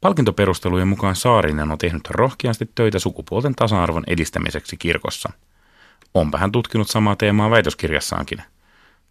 [0.00, 5.32] Palkintoperustelujen mukaan Saarinen on tehnyt rohkeasti töitä sukupuolten tasa-arvon edistämiseksi kirkossa.
[6.14, 8.42] Onpa hän tutkinut samaa teemaa väitöskirjassaankin.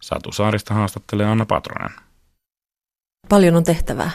[0.00, 1.90] Satu Saarista haastattelee Anna Patronen.
[3.28, 4.10] Paljon on tehtävää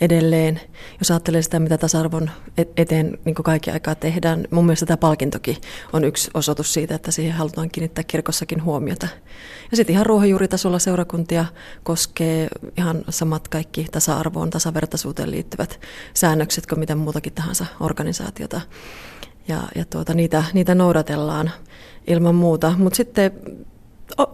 [0.00, 0.60] edelleen.
[0.98, 2.30] Jos ajattelee sitä, mitä tasa-arvon
[2.76, 5.56] eteen niin kaikki aikaa tehdään, mun mielestä tämä palkintokin
[5.92, 9.08] on yksi osoitus siitä, että siihen halutaan kiinnittää kirkossakin huomiota.
[9.70, 11.44] Ja sitten ihan ruohonjuuritasolla seurakuntia
[11.82, 15.80] koskee ihan samat kaikki tasa-arvoon, tasavertaisuuteen liittyvät
[16.14, 18.60] säännökset kuin mitä muutakin tahansa organisaatiota.
[19.48, 21.50] Ja, ja tuota, niitä, niitä noudatellaan
[22.06, 22.72] ilman muuta.
[22.78, 23.32] Mutta sitten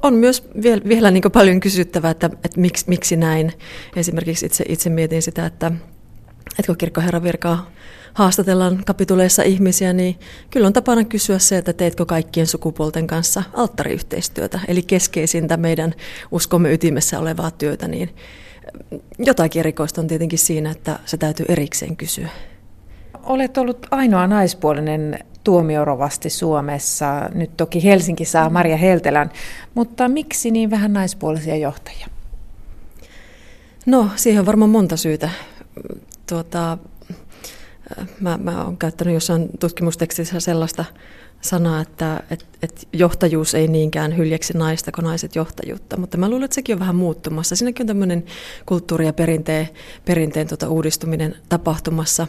[0.02, 3.52] on myös vielä, vielä niin paljon kysyttävää, että, että miksi, miksi näin.
[3.96, 5.72] Esimerkiksi itse, itse mietin sitä, että,
[6.58, 7.70] että kun kirkkoherran virkaa
[8.14, 10.18] haastatellaan kapituleissa ihmisiä, niin
[10.50, 15.94] kyllä on tapana kysyä se, että teetkö kaikkien sukupuolten kanssa alttariyhteistyötä, eli keskeisintä meidän
[16.30, 18.14] uskomme ytimessä olevaa työtä, niin
[19.18, 22.28] jotakin erikoista on tietenkin siinä, että se täytyy erikseen kysyä.
[23.22, 27.30] Olet ollut ainoa naispuolinen tuomiorovasti Suomessa.
[27.34, 29.30] Nyt toki Helsinki saa Maria Heltelän,
[29.74, 32.06] mutta miksi niin vähän naispuolisia johtajia?
[33.86, 35.30] No, siihen on varmaan monta syytä.
[36.28, 36.78] Tuota,
[38.20, 40.84] mä, mä olen käyttänyt jossain tutkimustekstissä sellaista
[41.40, 46.44] sanaa, että et, et johtajuus ei niinkään hyljeksi naista kuin naiset johtajuutta, mutta mä luulen,
[46.44, 47.56] että sekin on vähän muuttumassa.
[47.56, 48.24] Siinäkin on tämmöinen
[48.66, 49.68] kulttuuri- ja perinteen,
[50.04, 52.26] perinteen tuota uudistuminen tapahtumassa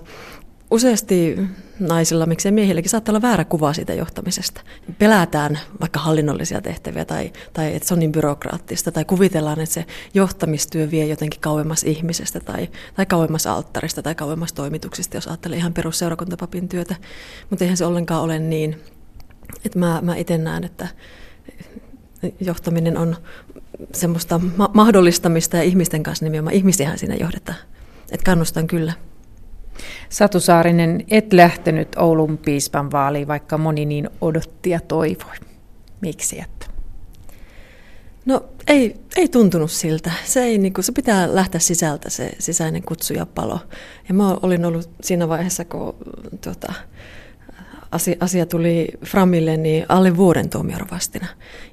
[0.73, 1.37] useasti
[1.79, 4.61] naisilla, miksei miehilläkin, saattaa olla väärä kuva siitä johtamisesta.
[4.99, 9.85] Pelätään vaikka hallinnollisia tehtäviä tai, tai että se on niin byrokraattista tai kuvitellaan, että se
[10.13, 15.73] johtamistyö vie jotenkin kauemmas ihmisestä tai, tai kauemmas alttarista tai kauemmas toimituksista, jos ajattelee ihan
[15.73, 16.95] perusseurakuntapapin työtä.
[17.49, 18.81] Mutta eihän se ollenkaan ole niin.
[19.65, 20.87] Että mä, mä itse näen, että
[22.39, 23.15] johtaminen on
[23.93, 27.57] semmoista ma- mahdollistamista ja ihmisten kanssa nimenomaan ihmisiähän siinä johdetaan.
[28.11, 28.93] Että kannustan kyllä.
[30.09, 35.35] Satu Saarinen, et lähtenyt Oulun piispan vaaliin, vaikka moni niin odotti ja toivoi.
[36.01, 36.65] Miksi että?
[38.25, 40.11] No ei, ei tuntunut siltä.
[40.23, 43.59] Se, ei, niin kuin, se pitää lähteä sisältä se sisäinen kutsu ja palo.
[44.07, 45.95] Ja mä olin ollut siinä vaiheessa, kun
[46.43, 46.73] tuota,
[47.91, 51.27] asia, asia tuli Framille, niin alle vuoden tuomiorovastina.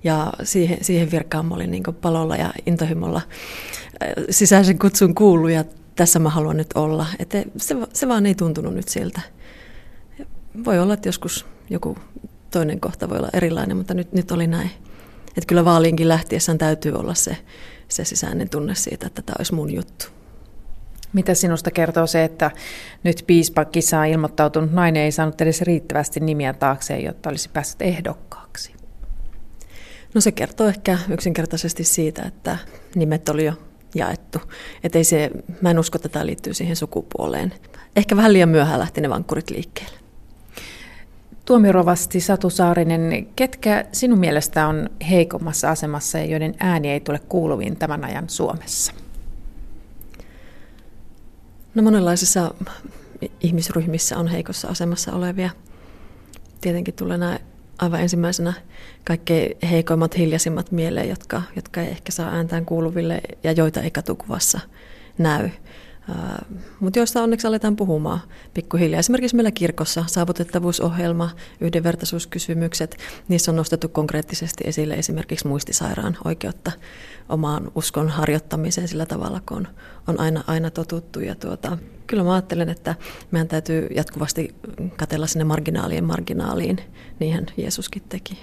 [0.05, 3.21] Ja siihen, siihen virkaan mä olin niin palolla ja intohimolla
[4.31, 5.65] sisäisen kutsun kuullut ja
[6.01, 7.07] tässä mä haluan nyt olla.
[7.19, 9.21] Että se, se vaan ei tuntunut nyt siltä.
[10.65, 11.99] Voi olla, että joskus joku
[12.51, 14.71] toinen kohta voi olla erilainen, mutta nyt, nyt oli näin.
[15.29, 17.37] Että kyllä vaaliinkin lähtiessään täytyy olla se,
[17.89, 20.05] se sisäinen tunne siitä, että tämä olisi mun juttu.
[21.13, 22.51] Mitä sinusta kertoo se, että
[23.05, 28.75] nyt piispakissa on ilmoittautunut nainen ei saanut edes riittävästi nimiä taakseen, jotta olisi päässyt ehdokkaaksi?
[30.15, 32.59] No se kertoo ehkä yksinkertaisesti siitä, että
[32.95, 33.53] nimet oli jo
[33.95, 34.39] jaettu.
[34.85, 35.31] Et ei se,
[35.61, 37.55] mä en usko, että tämä liittyy siihen sukupuoleen.
[37.97, 39.97] Ehkä vähän liian myöhään lähti ne vankkurit liikkeelle.
[41.45, 47.77] Tuomirovasti Satu Saarinen, ketkä sinun mielestä on heikommassa asemassa ja joiden ääni ei tule kuuluviin
[47.77, 48.93] tämän ajan Suomessa?
[51.75, 52.55] No monenlaisissa
[53.41, 55.51] ihmisryhmissä on heikossa asemassa olevia.
[56.61, 57.39] Tietenkin tulee nämä
[57.81, 58.53] aivan ensimmäisenä
[59.05, 64.61] kaikkein heikoimmat, hiljaisimmat mieleen, jotka, jotka ei ehkä saa ääntään kuuluville ja joita ei katukuvassa
[65.19, 65.51] näy.
[66.81, 68.21] Mutta joista onneksi aletaan puhumaan
[68.55, 68.99] pikkuhiljaa.
[68.99, 71.31] Esimerkiksi meillä kirkossa saavutettavuusohjelma,
[71.61, 72.97] yhdenvertaisuuskysymykset,
[73.29, 76.73] niissä on nostettu konkreettisesti esille esimerkiksi muistisairaan oikeutta
[77.29, 79.69] omaan uskon harjoittamiseen sillä tavalla, kun
[80.07, 81.21] on, aina, aina totuttu.
[81.21, 82.95] Ja tuota, kyllä mä ajattelen, että
[83.31, 84.55] meidän täytyy jatkuvasti
[84.97, 86.79] katella sinne marginaalien marginaaliin,
[87.21, 88.39] niinhän Jeesuskin teki.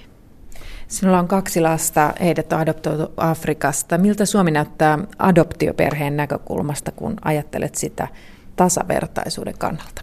[0.87, 3.97] Sinulla on kaksi lasta, heidät on adoptoitu Afrikasta.
[3.97, 8.07] Miltä Suomi näyttää adoptioperheen näkökulmasta, kun ajattelet sitä
[8.55, 10.01] tasavertaisuuden kannalta?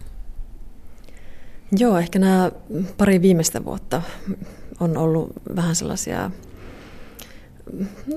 [1.77, 2.51] Joo, ehkä nämä
[2.97, 4.01] pari viimeistä vuotta
[4.79, 6.31] on ollut vähän sellaisia,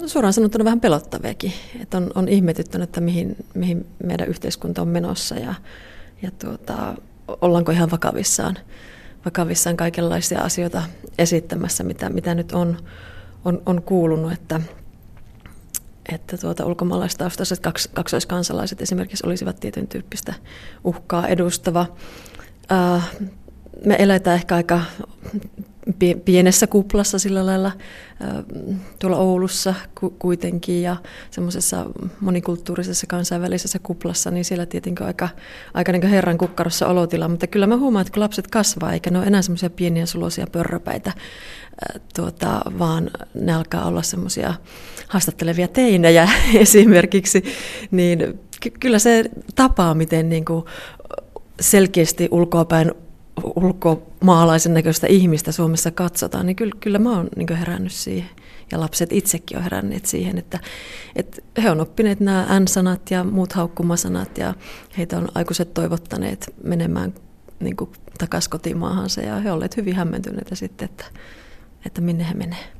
[0.00, 1.52] no suoraan sanottuna vähän pelottaviakin.
[1.80, 5.54] Että on, on ihmetyttänyt, että mihin, mihin meidän yhteiskunta on menossa ja,
[6.22, 6.94] ja tuota,
[7.40, 8.56] ollaanko ihan vakavissaan
[9.24, 10.82] vakavissaan kaikenlaisia asioita
[11.18, 12.76] esittämässä, mitä, mitä nyt on,
[13.44, 14.60] on, on kuulunut, että,
[16.12, 20.34] että tuota, ulkomaalaistaustaiset kaks, kaksoiskansalaiset esimerkiksi olisivat tietyn tyyppistä
[20.84, 21.86] uhkaa edustava.
[22.72, 23.10] Äh,
[23.84, 24.80] me eletään ehkä aika
[26.24, 27.72] pienessä kuplassa sillä lailla
[28.98, 29.74] tuolla Oulussa
[30.18, 30.96] kuitenkin ja
[31.30, 31.86] semmoisessa
[32.20, 35.28] monikulttuurisessa kansainvälisessä kuplassa, niin siellä tietenkin aika,
[35.74, 37.28] aika niin herran kukkarossa olotila.
[37.28, 40.46] Mutta kyllä mä huomaan, että kun lapset kasvaa, eikä ne ole enää semmoisia pieniä suloisia
[40.52, 41.12] pörröpäitä,
[42.16, 44.54] tuota, vaan ne alkaa olla semmoisia
[45.08, 47.44] haastattelevia teinejä esimerkiksi,
[47.90, 49.24] niin ky- kyllä se
[49.54, 50.64] tapaa, miten niin kuin
[51.60, 52.92] selkeästi ulkoapäin
[53.56, 58.30] ulkomaalaisen näköistä ihmistä Suomessa katsotaan, niin kyllä, kyllä mä oon niin herännyt siihen.
[58.72, 60.60] Ja lapset itsekin on heränneet siihen, että,
[61.16, 64.54] että he on oppineet nämä N-sanat ja muut haukkumasanat ja
[64.98, 67.14] heitä on aikuiset toivottaneet menemään
[67.60, 67.76] niin
[68.18, 71.04] takaisin kotimaahansa ja he olleet hyvin hämmentyneitä sitten, että,
[71.86, 72.77] että minne he menee.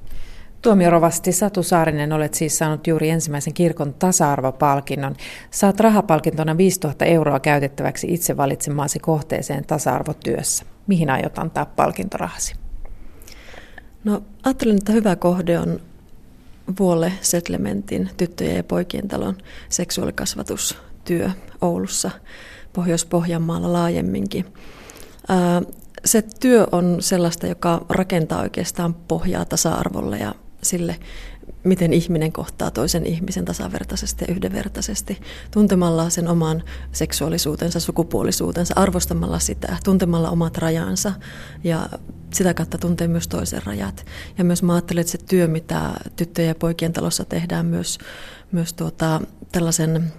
[0.63, 5.17] Tuomiorovasti Satu Saarinen olet siis saanut juuri ensimmäisen kirkon tasa-arvopalkinnon.
[5.51, 10.65] Saat rahapalkintona 5000 euroa käytettäväksi itse valitsemaasi kohteeseen tasa-arvotyössä.
[10.87, 12.55] Mihin aiot antaa palkintorahasi?
[14.05, 15.81] No ajattelin, että hyvä kohde on
[16.79, 19.37] Vuolle Settlementin tyttöjen ja poikien talon
[19.69, 21.31] seksuaalikasvatustyö
[21.61, 22.11] Oulussa,
[22.73, 24.45] Pohjois-Pohjanmaalla laajemminkin.
[26.05, 30.35] Se työ on sellaista, joka rakentaa oikeastaan pohjaa tasa-arvolle ja
[30.69, 30.97] sille,
[31.65, 36.63] miten ihminen kohtaa toisen ihmisen tasavertaisesti ja yhdenvertaisesti, tuntemalla sen oman
[36.93, 41.13] seksuaalisuutensa, sukupuolisuutensa, arvostamalla sitä, tuntemalla omat rajansa
[41.65, 41.89] ja
[42.35, 44.07] sitä kautta tuntee myös toisen rajat.
[44.39, 47.99] Ja myös mä ajattelen, että se työ, mitä tyttöjen ja poikien talossa tehdään myös,
[48.53, 49.21] myös tuota,
[49.53, 50.13] tällaisen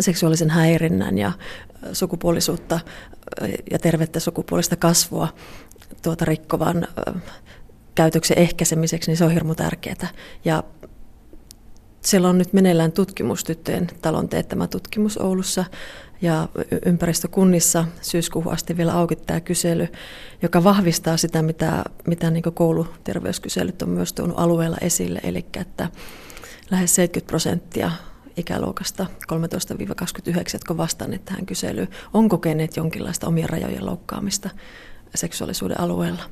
[0.00, 1.32] seksuaalisen häirinnän ja
[1.92, 2.80] sukupuolisuutta
[3.70, 5.28] ja tervettä sukupuolista kasvua
[6.02, 6.88] tuota rikkovan
[7.94, 10.08] käytöksen ehkäisemiseksi, niin se on hirmu tärkeää.
[10.44, 10.64] Ja
[12.00, 15.64] siellä on nyt meneillään tutkimus, tyttöjen talon teettämä tutkimus Oulussa
[16.22, 16.48] ja
[16.86, 19.88] ympäristökunnissa syyskuuhun asti vielä auki tämä kysely,
[20.42, 25.88] joka vahvistaa sitä, mitä, mitä niin kouluterveyskyselyt on myös tuonut alueella esille, eli että
[26.70, 27.90] lähes 70 prosenttia
[28.36, 29.36] ikäluokasta 13-29,
[30.52, 34.50] jotka vastanneet tähän kyselyyn, on kokeneet jonkinlaista omien rajojen loukkaamista
[35.14, 36.22] seksuaalisuuden alueella.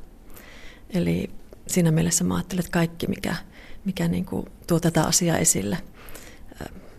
[0.89, 1.29] Eli
[1.71, 3.35] siinä mielessä mä ajattelen, että kaikki, mikä,
[3.85, 5.77] mikä niin kuin tuo tätä asiaa esille,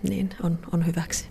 [0.08, 1.28] niin on, on hyväksi.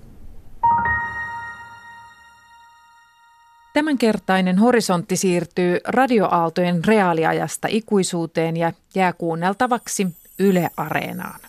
[3.74, 10.08] Tämänkertainen horisontti siirtyy radioaaltojen reaaliajasta ikuisuuteen ja jää kuunneltavaksi
[10.40, 11.40] Yle Areenaan.